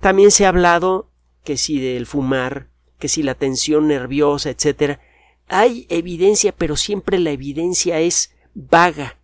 También 0.00 0.30
se 0.30 0.46
ha 0.46 0.48
hablado 0.48 1.10
que 1.44 1.58
si 1.58 1.78
del 1.78 2.06
fumar, 2.06 2.70
que 2.98 3.08
si 3.08 3.22
la 3.22 3.34
tensión 3.34 3.88
nerviosa, 3.88 4.48
etcétera, 4.48 4.98
hay 5.46 5.86
evidencia, 5.90 6.52
pero 6.52 6.76
siempre 6.76 7.18
la 7.18 7.32
evidencia 7.32 8.00
es 8.00 8.34
vaga. 8.54 9.18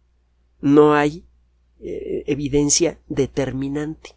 No 0.60 0.92
hay 0.94 1.24
eh, 1.80 2.24
evidencia 2.26 2.98
determinante 3.08 4.16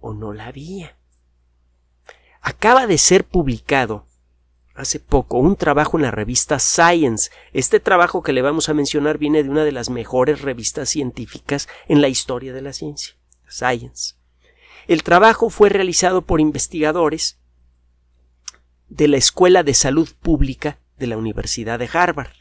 o 0.00 0.14
no 0.14 0.32
la 0.32 0.46
había. 0.46 0.96
Acaba 2.40 2.86
de 2.86 2.96
ser 2.96 3.24
publicado 3.26 4.06
hace 4.74 5.00
poco 5.00 5.38
un 5.38 5.56
trabajo 5.56 5.96
en 5.96 6.02
la 6.02 6.10
revista 6.10 6.58
Science. 6.58 7.30
Este 7.52 7.80
trabajo 7.80 8.22
que 8.22 8.32
le 8.32 8.42
vamos 8.42 8.68
a 8.68 8.74
mencionar 8.74 9.18
viene 9.18 9.42
de 9.42 9.50
una 9.50 9.64
de 9.64 9.72
las 9.72 9.90
mejores 9.90 10.42
revistas 10.42 10.88
científicas 10.88 11.68
en 11.88 12.00
la 12.00 12.08
historia 12.08 12.52
de 12.52 12.62
la 12.62 12.72
ciencia, 12.72 13.14
Science. 13.48 14.14
El 14.86 15.02
trabajo 15.02 15.48
fue 15.48 15.68
realizado 15.70 16.22
por 16.22 16.40
investigadores 16.40 17.38
de 18.88 19.08
la 19.08 19.16
Escuela 19.16 19.62
de 19.62 19.74
Salud 19.74 20.08
Pública 20.20 20.78
de 20.98 21.06
la 21.06 21.16
Universidad 21.16 21.78
de 21.78 21.88
Harvard, 21.92 22.32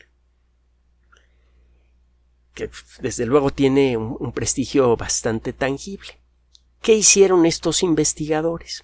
que 2.53 2.69
desde 2.99 3.25
luego 3.25 3.51
tiene 3.51 3.97
un, 3.97 4.31
prestigio 4.33 4.95
bastante 4.97 5.53
tangible. 5.53 6.19
¿Qué 6.81 6.93
hicieron 6.93 7.45
estos 7.45 7.81
investigadores? 7.81 8.83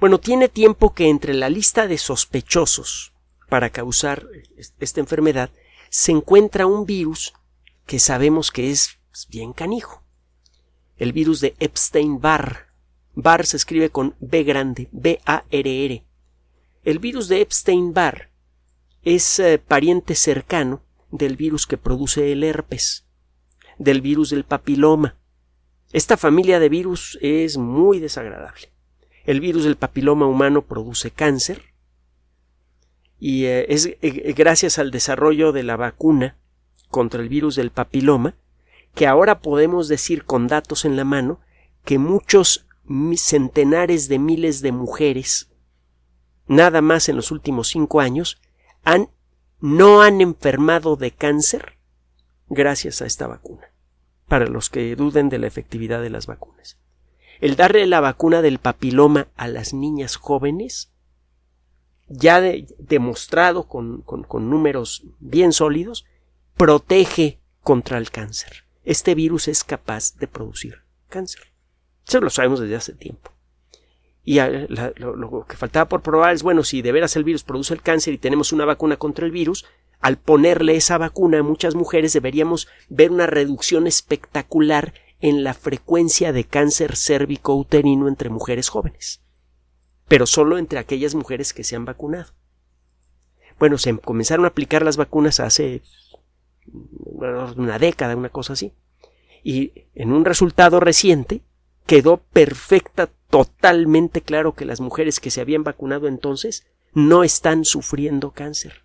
Bueno, 0.00 0.20
tiene 0.20 0.48
tiempo 0.48 0.94
que 0.94 1.08
entre 1.08 1.34
la 1.34 1.50
lista 1.50 1.88
de 1.88 1.98
sospechosos 1.98 3.12
para 3.48 3.70
causar 3.70 4.28
esta 4.78 5.00
enfermedad 5.00 5.50
se 5.90 6.12
encuentra 6.12 6.66
un 6.66 6.86
virus 6.86 7.34
que 7.84 7.98
sabemos 7.98 8.52
que 8.52 8.70
es 8.70 8.98
bien 9.28 9.52
canijo. 9.52 10.04
El 10.98 11.12
virus 11.12 11.40
de 11.40 11.56
Epstein-Barr. 11.58 12.68
Barr 13.14 13.44
se 13.44 13.56
escribe 13.56 13.90
con 13.90 14.14
B 14.20 14.44
grande, 14.44 14.88
B-A-R-R. 14.92 16.04
El 16.84 16.98
virus 17.00 17.26
de 17.26 17.40
Epstein-Barr 17.40 18.30
es 19.02 19.40
eh, 19.40 19.58
pariente 19.58 20.14
cercano 20.14 20.82
del 21.10 21.36
virus 21.36 21.66
que 21.66 21.76
produce 21.76 22.30
el 22.30 22.44
herpes, 22.44 23.06
del 23.78 24.00
virus 24.00 24.30
del 24.30 24.44
papiloma. 24.44 25.16
Esta 25.92 26.16
familia 26.16 26.60
de 26.60 26.68
virus 26.68 27.18
es 27.20 27.56
muy 27.56 27.98
desagradable. 27.98 28.77
El 29.28 29.42
virus 29.42 29.64
del 29.64 29.76
papiloma 29.76 30.26
humano 30.26 30.62
produce 30.62 31.10
cáncer 31.10 31.74
y 33.20 33.44
eh, 33.44 33.66
es 33.68 33.84
eh, 33.84 34.32
gracias 34.34 34.78
al 34.78 34.90
desarrollo 34.90 35.52
de 35.52 35.64
la 35.64 35.76
vacuna 35.76 36.38
contra 36.88 37.20
el 37.20 37.28
virus 37.28 37.54
del 37.54 37.70
papiloma 37.70 38.36
que 38.94 39.06
ahora 39.06 39.42
podemos 39.42 39.86
decir 39.86 40.24
con 40.24 40.46
datos 40.46 40.86
en 40.86 40.96
la 40.96 41.04
mano 41.04 41.40
que 41.84 41.98
muchos 41.98 42.66
centenares 43.16 44.08
de 44.08 44.18
miles 44.18 44.62
de 44.62 44.72
mujeres, 44.72 45.50
nada 46.46 46.80
más 46.80 47.10
en 47.10 47.16
los 47.16 47.30
últimos 47.30 47.68
cinco 47.68 48.00
años, 48.00 48.40
han, 48.82 49.10
no 49.60 50.00
han 50.00 50.22
enfermado 50.22 50.96
de 50.96 51.10
cáncer 51.10 51.76
gracias 52.48 53.02
a 53.02 53.06
esta 53.06 53.26
vacuna, 53.26 53.74
para 54.26 54.46
los 54.46 54.70
que 54.70 54.96
duden 54.96 55.28
de 55.28 55.36
la 55.36 55.48
efectividad 55.48 56.00
de 56.00 56.08
las 56.08 56.26
vacunas. 56.26 56.78
El 57.40 57.56
darle 57.56 57.86
la 57.86 58.00
vacuna 58.00 58.42
del 58.42 58.58
papiloma 58.58 59.28
a 59.36 59.48
las 59.48 59.72
niñas 59.74 60.16
jóvenes, 60.16 60.90
ya 62.08 62.40
demostrado 62.78 63.68
con, 63.68 64.02
con 64.02 64.50
números 64.50 65.04
bien 65.20 65.52
sólidos, 65.52 66.04
protege 66.56 67.40
contra 67.62 67.98
el 67.98 68.10
cáncer. 68.10 68.64
Este 68.84 69.14
virus 69.14 69.48
es 69.48 69.64
capaz 69.64 70.16
de 70.16 70.26
producir 70.26 70.82
cáncer. 71.08 71.42
Eso 72.06 72.20
lo 72.20 72.30
sabemos 72.30 72.60
desde 72.60 72.76
hace 72.76 72.94
tiempo. 72.94 73.32
Y 74.24 74.40
lo, 74.98 75.46
que 75.46 75.56
faltaba 75.56 75.88
por 75.88 76.02
probar 76.02 76.34
es, 76.34 76.42
bueno, 76.42 76.62
si 76.62 76.82
de 76.82 76.92
veras 76.92 77.16
el 77.16 77.24
virus 77.24 77.44
produce 77.44 77.72
el 77.72 77.80
cáncer 77.80 78.12
y 78.12 78.18
tenemos 78.18 78.52
una 78.52 78.66
vacuna 78.66 78.96
contra 78.96 79.24
el 79.24 79.32
virus, 79.32 79.64
al 80.00 80.18
ponerle 80.18 80.76
esa 80.76 80.98
vacuna 80.98 81.38
a 81.38 81.42
muchas 81.42 81.74
mujeres 81.74 82.12
deberíamos 82.12 82.68
ver 82.88 83.10
una 83.10 83.26
reducción 83.26 83.86
espectacular 83.86 84.92
en 85.20 85.44
la 85.44 85.54
frecuencia 85.54 86.32
de 86.32 86.44
cáncer 86.44 86.96
cérvico 86.96 87.54
uterino 87.54 88.08
entre 88.08 88.30
mujeres 88.30 88.68
jóvenes. 88.68 89.22
Pero 90.06 90.26
solo 90.26 90.58
entre 90.58 90.78
aquellas 90.78 91.14
mujeres 91.14 91.52
que 91.52 91.64
se 91.64 91.76
han 91.76 91.84
vacunado. 91.84 92.32
Bueno, 93.58 93.78
se 93.78 93.96
comenzaron 93.98 94.44
a 94.44 94.48
aplicar 94.48 94.82
las 94.82 94.96
vacunas 94.96 95.40
hace 95.40 95.82
una 97.56 97.78
década, 97.78 98.16
una 98.16 98.28
cosa 98.28 98.52
así. 98.52 98.72
Y 99.42 99.86
en 99.94 100.12
un 100.12 100.24
resultado 100.24 100.80
reciente, 100.80 101.42
quedó 101.86 102.18
perfecta, 102.18 103.08
totalmente 103.30 104.20
claro 104.22 104.54
que 104.54 104.64
las 104.64 104.80
mujeres 104.80 105.20
que 105.20 105.30
se 105.30 105.40
habían 105.40 105.64
vacunado 105.64 106.06
entonces 106.06 106.66
no 106.92 107.24
están 107.24 107.64
sufriendo 107.64 108.30
cáncer. 108.30 108.84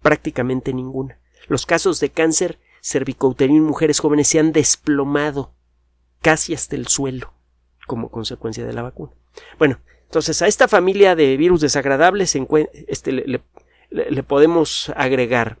Prácticamente 0.00 0.72
ninguna. 0.72 1.20
Los 1.48 1.66
casos 1.66 2.00
de 2.00 2.10
cáncer 2.10 2.58
cervicouterino 2.82 3.58
en 3.58 3.64
mujeres 3.64 4.00
jóvenes 4.00 4.28
se 4.28 4.38
han 4.38 4.52
desplomado 4.52 5.54
casi 6.20 6.54
hasta 6.54 6.76
el 6.76 6.88
suelo 6.88 7.32
como 7.86 8.10
consecuencia 8.10 8.64
de 8.64 8.72
la 8.72 8.82
vacuna. 8.82 9.12
Bueno, 9.58 9.80
entonces 10.04 10.40
a 10.42 10.46
esta 10.46 10.68
familia 10.68 11.14
de 11.14 11.36
virus 11.36 11.60
desagradables 11.60 12.36
este, 12.86 13.12
le, 13.12 14.22
podemos 14.22 14.90
agregar 14.96 15.58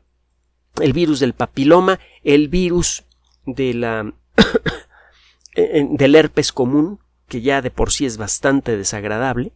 el 0.80 0.92
virus 0.92 1.20
del 1.20 1.34
papiloma, 1.34 1.98
el 2.22 2.48
virus 2.48 3.04
de 3.46 3.74
la 3.74 4.14
del 5.54 6.14
herpes 6.14 6.52
común, 6.52 7.00
que 7.26 7.42
ya 7.42 7.60
de 7.60 7.70
por 7.70 7.92
sí 7.92 8.06
es 8.06 8.16
bastante 8.16 8.76
desagradable. 8.76 9.52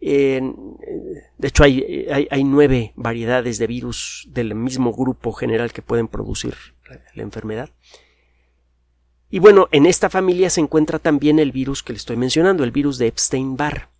de 0.00 1.48
hecho, 1.48 1.64
hay, 1.64 2.06
hay, 2.30 2.44
nueve 2.44 2.92
variedades 2.96 3.58
de 3.58 3.66
virus 3.66 4.28
del 4.30 4.54
mismo 4.54 4.92
grupo 4.92 5.32
general 5.32 5.72
que 5.72 5.82
pueden 5.82 6.08
producir 6.08 6.54
la, 7.14 7.22
enfermedad. 7.22 7.70
Y 9.30 9.40
bueno, 9.40 9.68
en 9.72 9.86
esta 9.86 10.08
familia 10.08 10.48
se 10.50 10.60
encuentra 10.60 10.98
también 10.98 11.38
el 11.38 11.52
virus 11.52 11.82
que 11.82 11.92
le 11.92 11.98
estoy 11.98 12.16
mencionando, 12.16 12.64
el 12.64 12.70
virus 12.70 12.98
de 12.98 13.08
Epstein-Barr. 13.08 13.90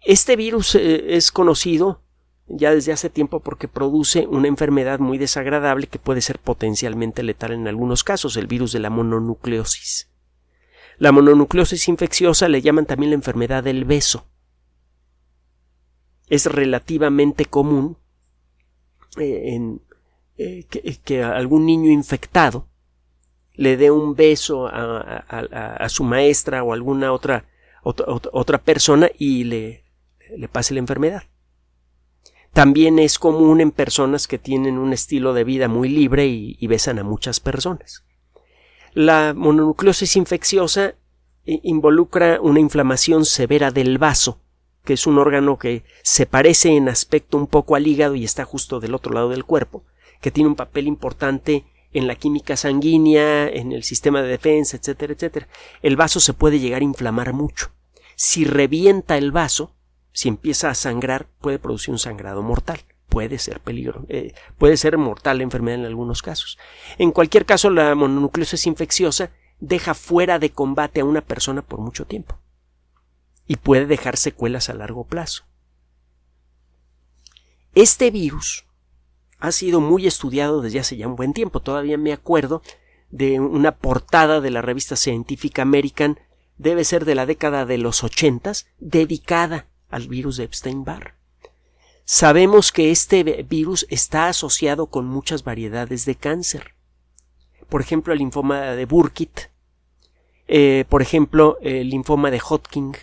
Este 0.00 0.36
virus 0.36 0.74
eh, 0.74 1.16
es 1.16 1.30
conocido 1.30 2.02
ya 2.46 2.74
desde 2.74 2.92
hace 2.92 3.10
tiempo 3.10 3.40
porque 3.40 3.68
produce 3.68 4.26
una 4.26 4.48
enfermedad 4.48 4.98
muy 4.98 5.18
desagradable 5.18 5.86
que 5.86 5.98
puede 5.98 6.20
ser 6.20 6.38
potencialmente 6.38 7.22
letal 7.22 7.52
en 7.52 7.68
algunos 7.68 8.02
casos, 8.02 8.36
el 8.36 8.46
virus 8.46 8.72
de 8.72 8.80
la 8.80 8.90
mononucleosis. 8.90 10.10
La 10.98 11.12
mononucleosis 11.12 11.88
infecciosa 11.88 12.48
le 12.48 12.60
llaman 12.60 12.86
también 12.86 13.10
la 13.10 13.16
enfermedad 13.16 13.62
del 13.62 13.84
beso. 13.84 14.26
Es 16.28 16.46
relativamente 16.46 17.46
común 17.46 17.98
eh, 19.18 19.54
en, 19.54 19.80
eh, 20.36 20.66
que, 21.04 21.22
algún 21.22 21.66
niño 21.66 21.90
infectado 21.90 22.68
le 23.60 23.76
dé 23.76 23.90
un 23.90 24.14
beso 24.14 24.68
a, 24.72 25.86
su 25.90 26.02
maestra 26.02 26.62
o 26.64 26.72
alguna 26.72 27.12
otra, 27.12 27.44
otra, 27.82 28.56
persona 28.56 29.10
y 29.18 29.44
le, 29.44 29.84
pase 30.50 30.72
la 30.72 30.80
enfermedad. 30.80 31.24
También 32.54 32.98
es 32.98 33.18
común 33.18 33.60
en 33.60 33.70
personas 33.70 34.28
que 34.28 34.38
tienen 34.38 34.78
un 34.78 34.94
estilo 34.94 35.34
de 35.34 35.44
vida 35.44 35.68
muy 35.68 35.90
libre 35.90 36.26
y, 36.26 36.66
besan 36.68 36.98
a 36.98 37.04
muchas 37.04 37.38
personas. 37.38 38.02
La 38.94 39.34
mononucleosis 39.36 40.16
infecciosa 40.16 40.94
involucra 41.44 42.40
una 42.40 42.60
inflamación 42.60 43.26
severa 43.26 43.70
del 43.70 43.98
vaso, 43.98 44.40
que 44.84 44.94
es 44.94 45.06
un 45.06 45.18
órgano 45.18 45.58
que 45.58 45.84
se 46.02 46.24
parece 46.24 46.70
en 46.70 46.88
aspecto 46.88 47.36
un 47.36 47.46
poco 47.46 47.76
al 47.76 47.86
hígado 47.86 48.14
y 48.14 48.24
está 48.24 48.46
justo 48.46 48.80
del 48.80 48.94
otro 48.94 49.12
lado 49.12 49.28
del 49.28 49.44
cuerpo, 49.44 49.84
que 50.22 50.30
tiene 50.30 50.48
un 50.48 50.56
papel 50.56 50.86
importante 50.86 51.66
en 51.92 52.06
la 52.06 52.14
química 52.14 52.56
sanguínea, 52.56 53.48
en 53.48 53.72
el 53.72 53.82
sistema 53.82 54.22
de 54.22 54.28
defensa, 54.28 54.76
etcétera, 54.76 55.12
etcétera. 55.12 55.48
El 55.82 55.96
vaso 55.96 56.20
se 56.20 56.34
puede 56.34 56.60
llegar 56.60 56.82
a 56.82 56.84
inflamar 56.84 57.32
mucho. 57.32 57.72
Si 58.16 58.44
revienta 58.44 59.16
el 59.16 59.32
vaso, 59.32 59.74
si 60.12 60.28
empieza 60.28 60.70
a 60.70 60.74
sangrar, 60.74 61.28
puede 61.40 61.58
producir 61.58 61.92
un 61.92 61.98
sangrado 61.98 62.42
mortal. 62.42 62.80
Puede 63.08 63.38
ser 63.38 63.58
peligro, 63.58 64.06
eh, 64.08 64.34
puede 64.56 64.76
ser 64.76 64.96
mortal 64.96 65.38
la 65.38 65.42
enfermedad 65.42 65.80
en 65.80 65.86
algunos 65.86 66.22
casos. 66.22 66.58
En 66.96 67.10
cualquier 67.10 67.44
caso, 67.44 67.68
la 67.68 67.96
mononucleosis 67.96 68.68
infecciosa 68.68 69.30
deja 69.58 69.94
fuera 69.94 70.38
de 70.38 70.50
combate 70.50 71.00
a 71.00 71.04
una 71.04 71.20
persona 71.20 71.62
por 71.62 71.80
mucho 71.80 72.06
tiempo 72.06 72.38
y 73.48 73.56
puede 73.56 73.86
dejar 73.86 74.16
secuelas 74.16 74.68
a 74.68 74.74
largo 74.74 75.04
plazo. 75.04 75.44
Este 77.74 78.12
virus 78.12 78.64
ha 79.40 79.52
sido 79.52 79.80
muy 79.80 80.06
estudiado 80.06 80.60
desde 80.62 80.80
hace 80.80 80.96
ya 80.96 81.08
un 81.08 81.16
buen 81.16 81.32
tiempo. 81.32 81.60
Todavía 81.60 81.98
me 81.98 82.12
acuerdo 82.12 82.62
de 83.10 83.40
una 83.40 83.76
portada 83.76 84.40
de 84.40 84.50
la 84.50 84.62
revista 84.62 84.96
Scientific 84.96 85.58
American, 85.58 86.20
debe 86.58 86.84
ser 86.84 87.04
de 87.04 87.14
la 87.14 87.26
década 87.26 87.66
de 87.66 87.78
los 87.78 88.04
ochentas, 88.04 88.66
dedicada 88.78 89.66
al 89.88 90.08
virus 90.08 90.36
de 90.36 90.44
Epstein-Barr. 90.44 91.14
Sabemos 92.04 92.72
que 92.72 92.90
este 92.90 93.22
virus 93.48 93.86
está 93.88 94.28
asociado 94.28 94.86
con 94.86 95.06
muchas 95.06 95.44
variedades 95.44 96.04
de 96.04 96.16
cáncer. 96.16 96.74
Por 97.68 97.80
ejemplo, 97.80 98.12
el 98.12 98.18
linfoma 98.18 98.60
de 98.72 98.84
Burkitt, 98.84 99.50
eh, 100.48 100.84
por 100.88 101.02
ejemplo, 101.02 101.58
el 101.62 101.88
linfoma 101.88 102.30
de 102.32 102.40
Hodgkin, 102.40 102.96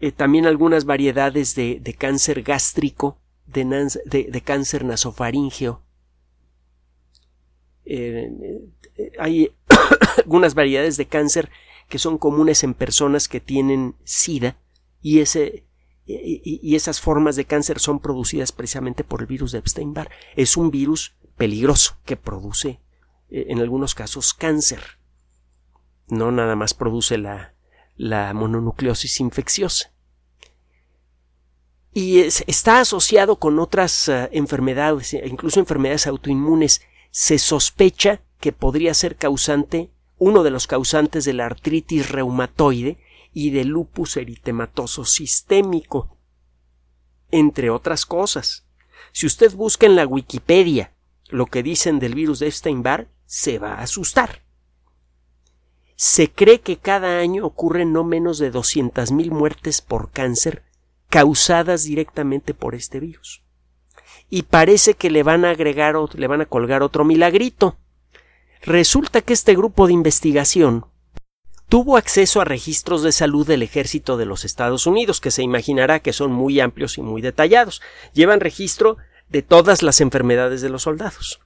eh, 0.00 0.12
también 0.12 0.46
algunas 0.46 0.84
variedades 0.84 1.54
de, 1.54 1.96
cáncer 1.98 2.42
gástrico, 2.42 3.18
de, 3.46 4.42
cáncer 4.44 4.84
nasofaringeo. 4.84 5.82
Eh, 7.84 8.30
hay 9.18 9.52
algunas 10.18 10.54
variedades 10.54 10.96
de 10.96 11.06
cáncer 11.06 11.50
que 11.88 11.98
son 11.98 12.18
comunes 12.18 12.64
en 12.64 12.74
personas 12.74 13.28
que 13.28 13.40
tienen 13.40 13.94
SIDA 14.04 14.56
y, 15.02 15.20
esas 15.20 17.00
formas 17.00 17.36
de 17.36 17.44
cáncer 17.44 17.78
son 17.78 18.00
producidas 18.00 18.52
precisamente 18.52 19.04
por 19.04 19.20
el 19.20 19.26
virus 19.26 19.52
de 19.52 19.58
Epstein-Barr. 19.58 20.10
Es 20.36 20.56
un 20.56 20.70
virus 20.70 21.14
peligroso 21.36 21.98
que 22.04 22.16
produce 22.16 22.80
eh, 23.30 23.46
en 23.48 23.60
algunos 23.60 23.94
casos 23.94 24.34
cáncer. 24.34 24.80
No 26.08 26.30
nada 26.30 26.56
más 26.56 26.74
produce 26.74 27.18
la, 27.18 27.54
la 27.96 28.32
mononucleosis 28.34 29.20
infecciosa. 29.20 29.93
Y 31.96 32.18
está 32.18 32.80
asociado 32.80 33.36
con 33.36 33.60
otras 33.60 34.08
eh, 34.08 34.28
enfermedades, 34.32 35.14
e 35.14 35.28
incluso 35.28 35.60
enfermedades 35.60 36.08
autoinmunes. 36.08 36.82
Se 37.12 37.38
sospecha 37.38 38.20
que 38.40 38.52
podría 38.52 38.92
ser 38.94 39.14
causante, 39.14 39.92
uno 40.18 40.42
de 40.42 40.50
los 40.50 40.66
causantes 40.66 41.24
de 41.24 41.34
la 41.34 41.46
artritis 41.46 42.10
reumatoide, 42.10 42.98
y 43.32 43.50
de 43.50 43.64
lupus 43.64 44.16
eritematoso 44.16 45.04
sistémico, 45.04 46.16
entre 47.30 47.70
otras 47.70 48.06
cosas. 48.06 48.66
Si 49.12 49.26
usted 49.26 49.54
busca 49.54 49.86
en 49.86 49.96
la 49.96 50.06
Wikipedia 50.06 50.94
lo 51.28 51.46
que 51.46 51.62
dicen 51.62 51.98
del 52.00 52.14
virus 52.14 52.40
de 52.40 52.48
Epstein-Barr, 52.48 53.08
se 53.26 53.58
va 53.58 53.74
a 53.74 53.82
asustar. 53.82 54.42
Se 55.96 56.30
cree 56.30 56.60
que 56.60 56.76
cada 56.76 57.18
año 57.18 57.46
ocurren 57.46 57.92
no 57.92 58.04
menos 58.04 58.38
de 58.38 58.52
200.000 58.52 59.30
muertes 59.30 59.80
por 59.80 60.10
cáncer 60.10 60.64
causadas 61.14 61.84
directamente 61.84 62.54
por 62.54 62.74
este 62.74 62.98
virus. 62.98 63.44
Y 64.30 64.42
parece 64.42 64.94
que 64.94 65.10
le 65.10 65.22
van 65.22 65.44
a 65.44 65.50
agregar 65.50 65.94
o 65.94 66.10
le 66.12 66.26
van 66.26 66.40
a 66.40 66.46
colgar 66.46 66.82
otro 66.82 67.04
milagrito. 67.04 67.78
Resulta 68.62 69.20
que 69.20 69.32
este 69.32 69.54
grupo 69.54 69.86
de 69.86 69.92
investigación 69.92 70.86
tuvo 71.68 71.96
acceso 71.98 72.40
a 72.40 72.44
registros 72.44 73.04
de 73.04 73.12
salud 73.12 73.46
del 73.46 73.62
ejército 73.62 74.16
de 74.16 74.26
los 74.26 74.44
Estados 74.44 74.88
Unidos, 74.88 75.20
que 75.20 75.30
se 75.30 75.44
imaginará 75.44 76.00
que 76.00 76.12
son 76.12 76.32
muy 76.32 76.58
amplios 76.58 76.98
y 76.98 77.02
muy 77.02 77.22
detallados. 77.22 77.80
Llevan 78.12 78.40
registro 78.40 78.96
de 79.28 79.42
todas 79.42 79.84
las 79.84 80.00
enfermedades 80.00 80.62
de 80.62 80.68
los 80.68 80.82
soldados. 80.82 81.38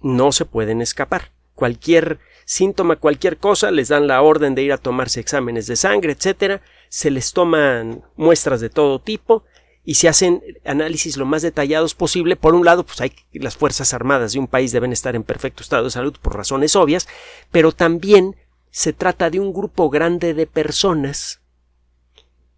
No 0.00 0.32
se 0.32 0.46
pueden 0.46 0.80
escapar. 0.80 1.32
Cualquier 1.54 2.18
síntoma, 2.46 2.96
cualquier 2.96 3.36
cosa, 3.36 3.70
les 3.70 3.88
dan 3.88 4.06
la 4.06 4.22
orden 4.22 4.54
de 4.54 4.62
ir 4.62 4.72
a 4.72 4.78
tomarse 4.78 5.20
exámenes 5.20 5.66
de 5.66 5.76
sangre, 5.76 6.12
etcétera, 6.12 6.62
se 6.88 7.10
les 7.10 7.32
toman 7.32 8.04
muestras 8.16 8.60
de 8.60 8.70
todo 8.70 9.00
tipo 9.00 9.44
y 9.84 9.94
se 9.94 10.08
hacen 10.08 10.42
análisis 10.64 11.16
lo 11.16 11.26
más 11.26 11.42
detallados 11.42 11.94
posible. 11.94 12.36
Por 12.36 12.54
un 12.54 12.64
lado, 12.64 12.84
pues 12.84 13.00
hay 13.00 13.12
las 13.32 13.56
Fuerzas 13.56 13.94
Armadas 13.94 14.32
de 14.32 14.38
un 14.38 14.48
país 14.48 14.72
deben 14.72 14.92
estar 14.92 15.14
en 15.14 15.22
perfecto 15.22 15.62
estado 15.62 15.84
de 15.84 15.90
salud 15.90 16.16
por 16.20 16.36
razones 16.36 16.74
obvias, 16.74 17.08
pero 17.52 17.72
también 17.72 18.36
se 18.70 18.92
trata 18.92 19.30
de 19.30 19.40
un 19.40 19.52
grupo 19.52 19.88
grande 19.88 20.34
de 20.34 20.46
personas 20.46 21.40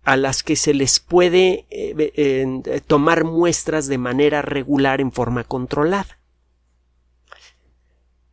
a 0.05 0.17
las 0.17 0.43
que 0.43 0.57
se 0.57 0.73
les 0.73 1.01
puede 1.01 1.67
eh, 1.71 2.13
eh, 2.17 2.81
tomar 2.87 3.25
muestras 3.25 3.89
de 3.89 3.99
manera 3.99 4.41
regular 4.41 5.03
en 5.03 5.13
forma 5.13 5.45
controlada. 5.45 6.19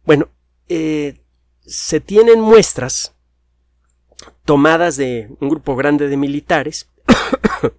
Bueno, 0.05 0.29
eh, 0.69 1.19
se 1.65 1.99
tienen 1.99 2.39
muestras 2.39 3.14
tomadas 4.45 4.95
de 4.95 5.35
un 5.39 5.49
grupo 5.49 5.75
grande 5.75 6.07
de 6.07 6.17
militares 6.17 6.89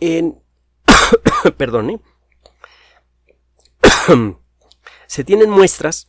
en 0.00 0.38
perdone 1.56 2.00
se 5.06 5.24
tienen 5.24 5.50
muestras 5.50 6.08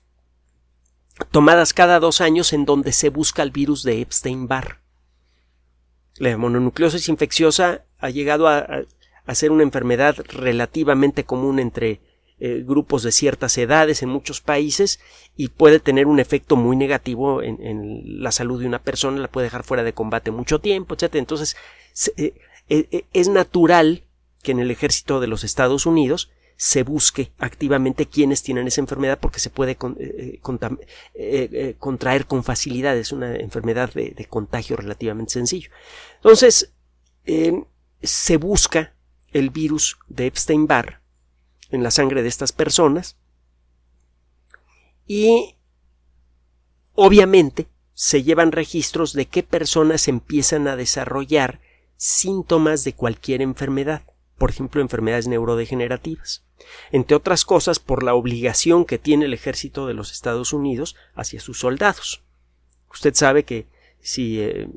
tomadas 1.31 1.73
cada 1.73 1.99
dos 1.99 2.21
años 2.21 2.53
en 2.53 2.65
donde 2.65 2.91
se 2.91 3.09
busca 3.09 3.43
el 3.43 3.51
virus 3.51 3.83
de 3.83 4.01
Epstein-Barr. 4.01 4.79
La 6.17 6.37
mononucleosis 6.37 7.09
infecciosa 7.09 7.83
ha 7.99 8.09
llegado 8.09 8.47
a, 8.47 8.65
ser 9.33 9.51
una 9.51 9.63
enfermedad 9.63 10.15
relativamente 10.29 11.25
común 11.25 11.59
entre 11.59 11.99
eh, 12.39 12.63
grupos 12.63 13.01
de 13.01 13.11
ciertas 13.11 13.57
edades 13.57 14.03
en 14.03 14.09
muchos 14.09 14.41
países 14.41 14.99
y 15.35 15.47
puede 15.47 15.79
tener 15.79 16.05
un 16.05 16.19
efecto 16.19 16.55
muy 16.55 16.75
negativo 16.75 17.41
en, 17.41 17.57
la 18.21 18.31
salud 18.31 18.61
de 18.61 18.67
una 18.67 18.83
persona, 18.83 19.19
la 19.19 19.27
puede 19.27 19.45
dejar 19.45 19.63
fuera 19.63 19.81
de 19.83 19.93
combate 19.93 20.29
mucho 20.29 20.59
tiempo, 20.59 20.93
etc. 20.93 21.15
Entonces, 21.15 21.55
eh, 22.15 22.35
eh, 22.69 23.05
es 23.11 23.27
natural 23.27 24.03
que 24.43 24.51
en 24.51 24.59
el 24.59 24.69
ejército 24.69 25.19
de 25.19 25.25
los 25.25 25.43
Estados 25.43 25.87
Unidos 25.87 26.29
se 26.57 26.83
busque 26.83 27.31
activamente 27.39 28.05
quienes 28.05 28.43
tienen 28.43 28.67
esa 28.67 28.81
enfermedad 28.81 29.17
porque 29.19 29.39
se 29.39 29.49
puede 29.49 29.75
contraer 31.79 32.25
con 32.27 32.43
facilidad. 32.43 32.95
Es 32.97 33.11
una 33.11 33.35
enfermedad 33.35 33.91
de, 33.93 34.27
contagio 34.29 34.75
relativamente 34.77 35.33
sencillo. 35.33 35.71
Entonces, 36.17 36.71
se 38.03 38.37
busca 38.37 38.93
el 39.33 39.49
virus 39.49 39.97
de 40.07 40.27
Epstein-Barr 40.27 41.06
en 41.69 41.83
la 41.83 41.91
sangre 41.91 42.21
de 42.23 42.29
estas 42.29 42.51
personas 42.51 43.17
y 45.05 45.55
obviamente 46.93 47.67
se 47.93 48.23
llevan 48.23 48.51
registros 48.51 49.13
de 49.13 49.25
qué 49.25 49.43
personas 49.43 50.07
empiezan 50.07 50.67
a 50.67 50.75
desarrollar 50.75 51.59
síntomas 51.95 52.83
de 52.83 52.93
cualquier 52.93 53.41
enfermedad 53.41 54.03
por 54.37 54.51
ejemplo, 54.51 54.81
enfermedades 54.81 55.27
neurodegenerativas. 55.27 56.43
Entre 56.91 57.15
otras 57.15 57.45
cosas, 57.45 57.79
por 57.79 58.03
la 58.03 58.13
obligación 58.13 58.85
que 58.85 58.97
tiene 58.97 59.25
el 59.25 59.33
ejército 59.33 59.87
de 59.87 59.93
los 59.93 60.11
Estados 60.11 60.53
Unidos 60.53 60.95
hacia 61.15 61.39
sus 61.39 61.59
soldados. 61.59 62.23
Usted 62.91 63.13
sabe 63.15 63.43
que 63.43 63.67
si 63.99 64.39
eh, 64.39 64.67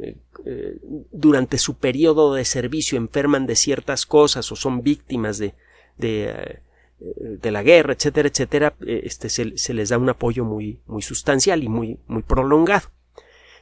eh, 0.47 0.79
durante 1.13 1.59
su 1.59 1.75
periodo 1.75 2.35
de 2.35 2.45
servicio 2.45 2.99
enferman 2.99 3.47
de 3.47 3.57
ciertas 3.57 4.07
cosas 4.07 4.51
o 4.51 4.57
son 4.57 4.83
víctimas 4.83 5.39
de, 5.39 5.55
de, 5.99 6.31
eh, 6.31 6.63
de 7.01 7.51
la 7.51 7.63
guerra, 7.63 7.95
etcétera, 7.95 8.29
etcétera, 8.29 8.75
este, 8.81 9.31
se, 9.31 9.75
les 9.75 9.89
da 9.89 9.99
un 9.99 10.11
apoyo 10.11 10.45
muy, 10.45 10.81
muy 10.87 11.03
sustancial 11.03 11.65
y 11.65 11.69
muy, 11.69 11.99
muy 12.07 12.23
prolongado. 12.23 12.91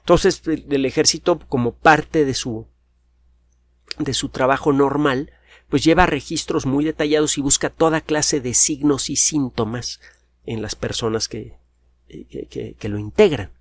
Entonces, 0.01 0.42
el 0.46 0.85
ejército, 0.85 1.38
como 1.48 1.72
parte 1.74 2.24
de 2.24 2.35
su, 2.35 2.66
de 3.98 4.14
su 4.14 4.31
trabajo 4.31 4.72
normal, 4.72 5.33
pues 5.68 5.85
lleva 5.85 6.07
registros 6.07 6.66
muy 6.66 6.85
detallados 6.85 7.38
y 7.38 7.42
busca 7.42 7.70
toda 7.70 8.01
clase 8.01 8.40
de 8.40 8.55
signos 8.55 9.11
y 9.11 9.16
síntomas 9.16 10.01
en 10.44 10.62
las 10.62 10.74
personas 10.74 11.29
que, 11.29 11.59
que, 12.09 12.74
que, 12.79 12.88
lo 12.88 12.98
integran. 12.98 13.53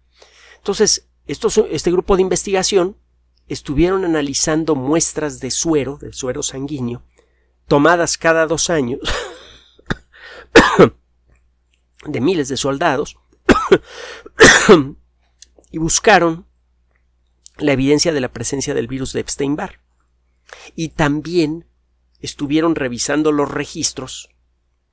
Entonces, 0.56 1.08
estos, 1.28 1.58
este 1.70 1.92
grupo 1.92 2.16
de 2.16 2.22
investigación 2.22 2.96
estuvieron 3.48 4.06
analizando 4.06 4.76
muestras 4.76 5.40
de 5.40 5.52
suero, 5.52 5.98
de 6.02 6.14
suero 6.14 6.42
sanguíneo, 6.44 7.04
tomadas 7.68 8.18
cada 8.18 8.48
dos 8.48 8.70
años 8.70 9.02
de 12.06 12.22
miles 12.22 12.50
de 12.50 12.58
soldados 12.58 13.18
y 15.72 15.78
buscaron 15.78 16.46
la 17.58 17.74
evidencia 17.74 18.14
de 18.14 18.22
la 18.22 18.32
presencia 18.32 18.74
del 18.74 18.88
virus 18.88 19.14
de 19.14 19.22
Epstein-Barr. 19.22 19.80
Y 20.76 20.90
también 20.90 21.66
estuvieron 22.20 22.76
revisando 22.76 23.32
los 23.32 23.50
registros 23.50 24.30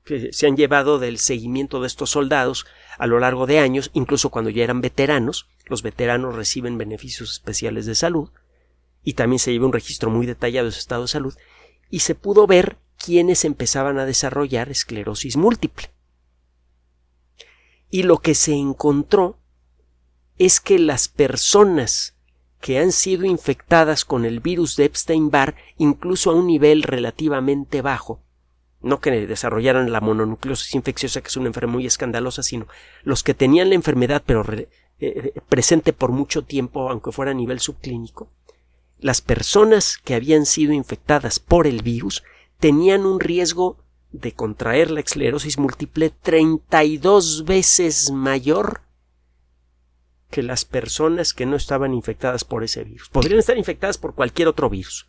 que 0.03 0.31
se 0.31 0.47
han 0.47 0.55
llevado 0.55 0.99
del 0.99 1.17
seguimiento 1.17 1.81
de 1.81 1.87
estos 1.87 2.11
soldados 2.11 2.65
a 2.97 3.07
lo 3.07 3.19
largo 3.19 3.47
de 3.47 3.59
años, 3.59 3.89
incluso 3.93 4.29
cuando 4.29 4.51
ya 4.51 4.63
eran 4.63 4.81
veteranos, 4.81 5.49
los 5.65 5.81
veteranos 5.81 6.35
reciben 6.35 6.77
beneficios 6.77 7.31
especiales 7.31 7.85
de 7.87 7.95
salud, 7.95 8.29
y 9.03 9.13
también 9.13 9.39
se 9.39 9.51
lleva 9.51 9.65
un 9.65 9.73
registro 9.73 10.11
muy 10.11 10.27
detallado 10.27 10.67
de 10.67 10.71
su 10.71 10.79
estado 10.79 11.03
de 11.03 11.07
salud, 11.07 11.33
y 11.89 11.99
se 11.99 12.13
pudo 12.13 12.45
ver 12.45 12.77
quiénes 13.05 13.45
empezaban 13.45 13.99
a 13.99 14.05
desarrollar 14.05 14.69
esclerosis 14.69 15.37
múltiple. 15.37 15.91
Y 17.89 18.03
lo 18.03 18.17
que 18.17 18.33
se 18.33 18.53
encontró 18.53 19.39
es 20.37 20.59
que 20.59 20.79
las 20.79 21.07
personas 21.07 22.15
que 22.59 22.79
han 22.79 22.91
sido 22.91 23.25
infectadas 23.25 24.05
con 24.05 24.25
el 24.25 24.39
virus 24.39 24.75
de 24.75 24.85
Epstein-Barr 24.85 25.55
incluso 25.77 26.31
a 26.31 26.33
un 26.33 26.47
nivel 26.47 26.81
relativamente 26.81 27.81
bajo, 27.81 28.23
no 28.81 28.99
que 28.99 29.11
desarrollaran 29.27 29.91
la 29.91 30.01
mononucleosis 30.01 30.73
infecciosa, 30.73 31.21
que 31.21 31.27
es 31.27 31.37
una 31.37 31.47
enfermedad 31.47 31.73
muy 31.73 31.85
escandalosa, 31.85 32.41
sino 32.41 32.67
los 33.03 33.23
que 33.23 33.33
tenían 33.33 33.69
la 33.69 33.75
enfermedad 33.75 34.23
pero 34.25 34.43
eh, 34.51 34.67
eh, 34.99 35.41
presente 35.47 35.93
por 35.93 36.11
mucho 36.11 36.43
tiempo, 36.43 36.89
aunque 36.89 37.11
fuera 37.11 37.31
a 37.31 37.35
nivel 37.35 37.59
subclínico, 37.59 38.29
las 38.99 39.21
personas 39.21 39.97
que 40.03 40.15
habían 40.15 40.45
sido 40.45 40.73
infectadas 40.73 41.39
por 41.39 41.67
el 41.67 41.83
virus 41.83 42.23
tenían 42.65 43.05
un 43.05 43.19
riesgo 43.19 43.77
de 44.11 44.33
contraer 44.33 44.89
la 44.89 44.99
esclerosis 44.99 45.59
múltiple 45.59 46.09
32 46.09 47.45
veces 47.45 48.09
mayor 48.09 48.81
que 50.31 50.41
las 50.41 50.65
personas 50.65 51.35
que 51.35 51.45
no 51.45 51.57
estaban 51.57 51.93
infectadas 51.93 52.43
por 52.43 52.63
ese 52.63 52.83
virus. 52.83 53.09
Podrían 53.09 53.37
estar 53.37 53.55
infectadas 53.55 53.99
por 53.99 54.15
cualquier 54.15 54.47
otro 54.47 54.67
virus. 54.67 55.07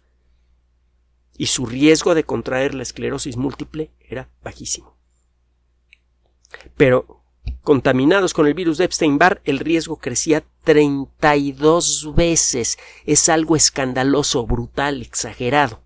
Y 1.39 1.47
su 1.47 1.65
riesgo 1.65 2.15
de 2.15 2.25
contraer 2.25 2.75
la 2.75 2.83
esclerosis 2.83 3.39
múltiple 3.39 3.91
era 4.07 4.29
bajísimo. 4.43 4.95
Pero 6.77 7.23
contaminados 7.63 8.35
con 8.35 8.47
el 8.47 8.53
virus 8.53 8.77
de 8.77 8.85
Epstein-Barr, 8.85 9.41
el 9.47 9.61
riesgo 9.61 9.97
crecía 9.97 10.45
32 10.65 12.13
veces. 12.15 12.77
Es 13.07 13.31
algo 13.31 13.57
escandaloso, 13.57 14.47
brutal, 14.47 15.01
exagerado. 15.01 15.86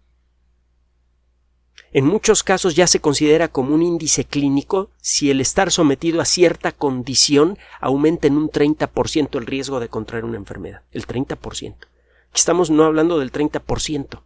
En 1.93 2.07
muchos 2.07 2.45
casos 2.45 2.77
ya 2.77 2.87
se 2.87 3.01
considera 3.01 3.49
como 3.49 3.75
un 3.75 3.83
índice 3.83 4.25
clínico 4.25 4.91
si 4.99 5.31
el 5.31 5.41
estar 5.41 5.73
sometido 5.73 6.21
a 6.21 6.25
cierta 6.25 6.71
condición 6.71 7.59
aumenta 7.81 8.29
en 8.29 8.37
un 8.37 8.49
30% 8.49 9.37
el 9.39 9.47
riesgo 9.47 9.81
de 9.81 9.89
contraer 9.89 10.25
una 10.25 10.37
enfermedad. 10.37 10.83
El 10.93 11.07
30%. 11.07 11.75
Aquí 11.75 11.89
estamos 12.35 12.71
no 12.71 12.85
hablando 12.85 13.19
del 13.19 13.33
30%, 13.33 14.23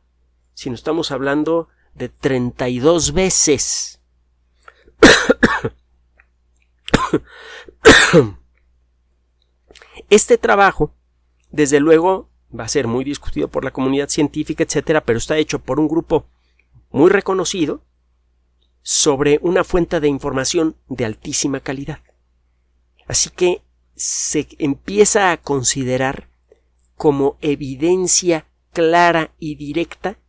sino 0.52 0.74
estamos 0.74 1.10
hablando 1.10 1.68
de 1.94 2.10
32 2.10 3.12
veces. 3.14 4.00
Este 10.10 10.36
trabajo, 10.36 10.94
desde 11.50 11.80
luego, 11.80 12.28
va 12.56 12.64
a 12.64 12.68
ser 12.68 12.86
muy 12.86 13.04
discutido 13.04 13.48
por 13.48 13.64
la 13.64 13.70
comunidad 13.70 14.10
científica, 14.10 14.62
etcétera, 14.62 15.02
pero 15.02 15.18
está 15.18 15.38
hecho 15.38 15.60
por 15.60 15.80
un 15.80 15.88
grupo 15.88 16.26
muy 16.94 17.10
reconocido 17.10 17.84
sobre 18.82 19.40
una 19.42 19.64
fuente 19.64 19.98
de 19.98 20.06
información 20.06 20.76
de 20.88 21.04
altísima 21.04 21.58
calidad. 21.58 21.98
Así 23.08 23.30
que 23.30 23.64
se 23.96 24.46
empieza 24.60 25.32
a 25.32 25.38
considerar 25.38 26.30
como 26.94 27.36
evidencia 27.40 28.46
clara 28.72 29.34
y 29.40 29.56
directa 29.56 30.20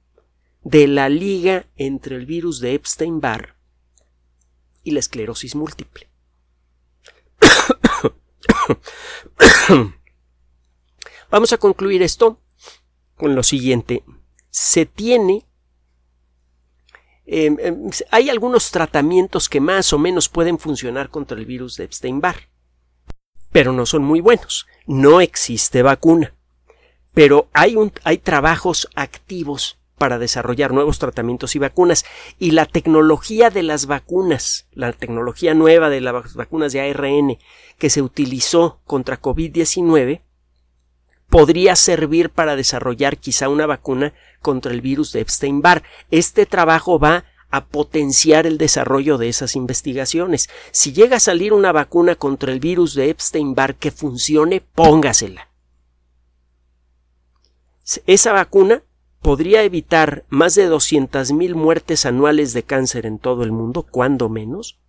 de 0.63 0.88
la 0.88 1.08
liga 1.08 1.67
entre 1.75 2.15
el 2.15 2.25
virus 2.25 2.60
de 2.62 2.73
Epstein-Barr 2.73 3.56
y 4.82 4.89
la 4.89 5.01
esclerosis 5.01 5.54
múltiple. 5.54 6.10
Vamos 11.30 11.54
a 11.54 11.60
concluir 11.60 12.01
esto 12.01 12.39
con 13.17 13.36
lo 13.36 13.43
siguiente. 13.43 14.04
Se 14.49 14.88
tiene 14.88 15.44
em, 17.25 17.57
em, 17.59 17.89
hay 18.11 18.29
algunos 18.29 18.71
tratamientos 18.71 19.49
que 19.49 19.59
más 19.59 19.93
o 19.93 19.99
menos 19.99 20.29
pueden 20.29 20.59
funcionar 20.59 21.09
contra 21.09 21.38
el 21.38 21.45
virus 21.45 21.77
de 21.77 21.85
Epstein-Barr, 21.85 22.49
pero 23.51 23.71
no 23.71 23.85
son 23.85 24.03
muy 24.03 24.21
buenos. 24.21 24.67
No 24.85 25.21
existe 25.21 25.81
vacuna, 25.81 26.35
pero 27.13 27.47
hay, 27.53 27.75
hay 28.03 28.17
trabajos 28.17 28.89
activos 28.95 29.79
para 29.97 30.19
desarrollar 30.19 30.73
nuevos 30.73 30.99
tratamientos 30.99 31.55
y 31.55 31.59
vacunas. 31.59 32.05
Y 32.39 32.51
la 32.51 32.65
tecnología 32.65 33.49
de 33.49 33.63
las 33.63 33.85
vacunas, 33.85 34.67
la 34.73 34.93
tecnología 34.93 35.53
nueva 35.53 35.89
de 35.89 36.01
las 36.01 36.35
vacunas 36.35 36.73
de 36.73 36.81
ARN 36.81 37.38
que 37.77 37.89
se 37.89 38.01
utilizó 38.01 38.81
contra 38.85 39.21
COVID-19, 39.21 40.21
podría 41.29 41.75
servir 41.75 42.29
para 42.29 42.55
desarrollar 42.55 43.17
quizá 43.17 43.49
una 43.49 43.65
vacuna 43.65 44.13
contra 44.41 44.71
el 44.71 44.81
virus 44.81 45.11
de 45.11 45.21
Epstein-Barr. 45.21 45.83
Este 46.11 46.45
trabajo 46.45 46.99
va 46.99 47.25
a 47.49 47.65
potenciar 47.65 48.45
el 48.45 48.57
desarrollo 48.57 49.17
de 49.17 49.29
esas 49.29 49.55
investigaciones. 49.55 50.49
Si 50.71 50.93
llega 50.93 51.17
a 51.17 51.21
salir 51.21 51.53
una 51.53 51.71
vacuna 51.71 52.15
contra 52.15 52.51
el 52.51 52.59
virus 52.59 52.95
de 52.95 53.09
Epstein-Barr 53.09 53.75
que 53.75 53.91
funcione, 53.91 54.61
póngasela. 54.61 55.49
Esa 58.07 58.33
vacuna 58.33 58.83
podría 59.21 59.63
evitar 59.63 60.25
más 60.29 60.55
de 60.55 60.69
200.000 60.69 61.55
muertes 61.55 62.05
anuales 62.05 62.53
de 62.53 62.63
cáncer 62.63 63.05
en 63.05 63.19
todo 63.19 63.43
el 63.43 63.51
mundo, 63.51 63.83
cuando 63.83 64.29
menos, 64.29 64.79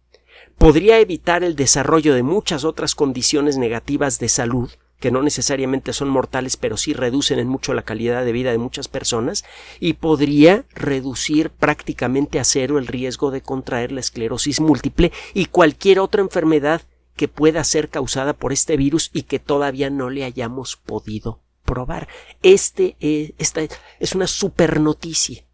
podría 0.58 0.98
evitar 0.98 1.44
el 1.44 1.56
desarrollo 1.56 2.14
de 2.14 2.22
muchas 2.22 2.64
otras 2.64 2.94
condiciones 2.94 3.58
negativas 3.58 4.18
de 4.18 4.28
salud, 4.28 4.70
que 4.98 5.10
no 5.10 5.22
necesariamente 5.22 5.92
son 5.92 6.08
mortales, 6.08 6.56
pero 6.56 6.76
sí 6.76 6.92
reducen 6.92 7.38
en 7.38 7.48
mucho 7.48 7.74
la 7.74 7.82
calidad 7.82 8.24
de 8.24 8.32
vida 8.32 8.50
de 8.50 8.58
muchas 8.58 8.88
personas, 8.88 9.44
y 9.80 9.94
podría 9.94 10.64
reducir 10.74 11.50
prácticamente 11.50 12.40
a 12.40 12.44
cero 12.44 12.78
el 12.78 12.86
riesgo 12.86 13.30
de 13.30 13.42
contraer 13.42 13.92
la 13.92 14.00
esclerosis 14.00 14.60
múltiple 14.60 15.12
y 15.34 15.46
cualquier 15.46 16.00
otra 16.00 16.22
enfermedad 16.22 16.82
que 17.14 17.28
pueda 17.28 17.64
ser 17.64 17.88
causada 17.88 18.34
por 18.34 18.52
este 18.52 18.76
virus 18.76 19.10
y 19.12 19.22
que 19.22 19.38
todavía 19.38 19.90
no 19.90 20.10
le 20.10 20.24
hayamos 20.24 20.76
podido 20.76 21.40
probar. 21.64 22.08
Este, 22.42 22.96
eh, 23.00 23.34
esta 23.38 23.62
es 24.00 24.14
una 24.14 24.26
super 24.26 24.80
noticia 24.80 25.44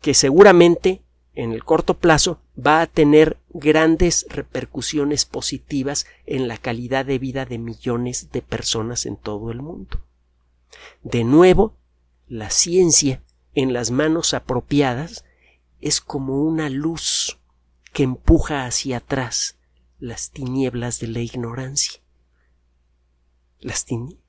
que 0.00 0.12
seguramente 0.12 1.02
en 1.34 1.52
el 1.52 1.64
corto 1.64 1.94
plazo 1.94 2.40
va 2.58 2.80
a 2.80 2.86
tener 2.86 3.38
grandes 3.50 4.26
repercusiones 4.28 5.24
positivas 5.24 6.06
en 6.26 6.48
la 6.48 6.56
calidad 6.56 7.04
de 7.04 7.18
vida 7.18 7.44
de 7.44 7.58
millones 7.58 8.30
de 8.30 8.42
personas 8.42 9.06
en 9.06 9.16
todo 9.16 9.50
el 9.50 9.60
mundo. 9.60 10.00
De 11.02 11.24
nuevo, 11.24 11.76
la 12.28 12.50
ciencia 12.50 13.22
en 13.54 13.72
las 13.72 13.90
manos 13.90 14.34
apropiadas 14.34 15.24
es 15.80 16.00
como 16.00 16.42
una 16.42 16.70
luz 16.70 17.38
que 17.92 18.02
empuja 18.02 18.66
hacia 18.66 18.98
atrás 18.98 19.56
las 19.98 20.30
tinieblas 20.30 21.00
de 21.00 21.08
la 21.08 21.20
ignorancia. 21.20 22.00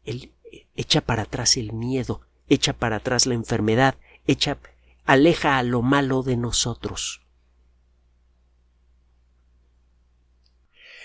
El, 0.03 0.31
echa 0.75 1.01
para 1.01 1.23
atrás 1.23 1.57
el 1.57 1.73
miedo, 1.73 2.21
echa 2.47 2.73
para 2.73 2.97
atrás 2.97 3.25
la 3.25 3.33
enfermedad, 3.33 3.95
echa, 4.27 4.57
aleja 5.05 5.57
a 5.57 5.63
lo 5.63 5.81
malo 5.81 6.23
de 6.23 6.37
nosotros. 6.37 7.24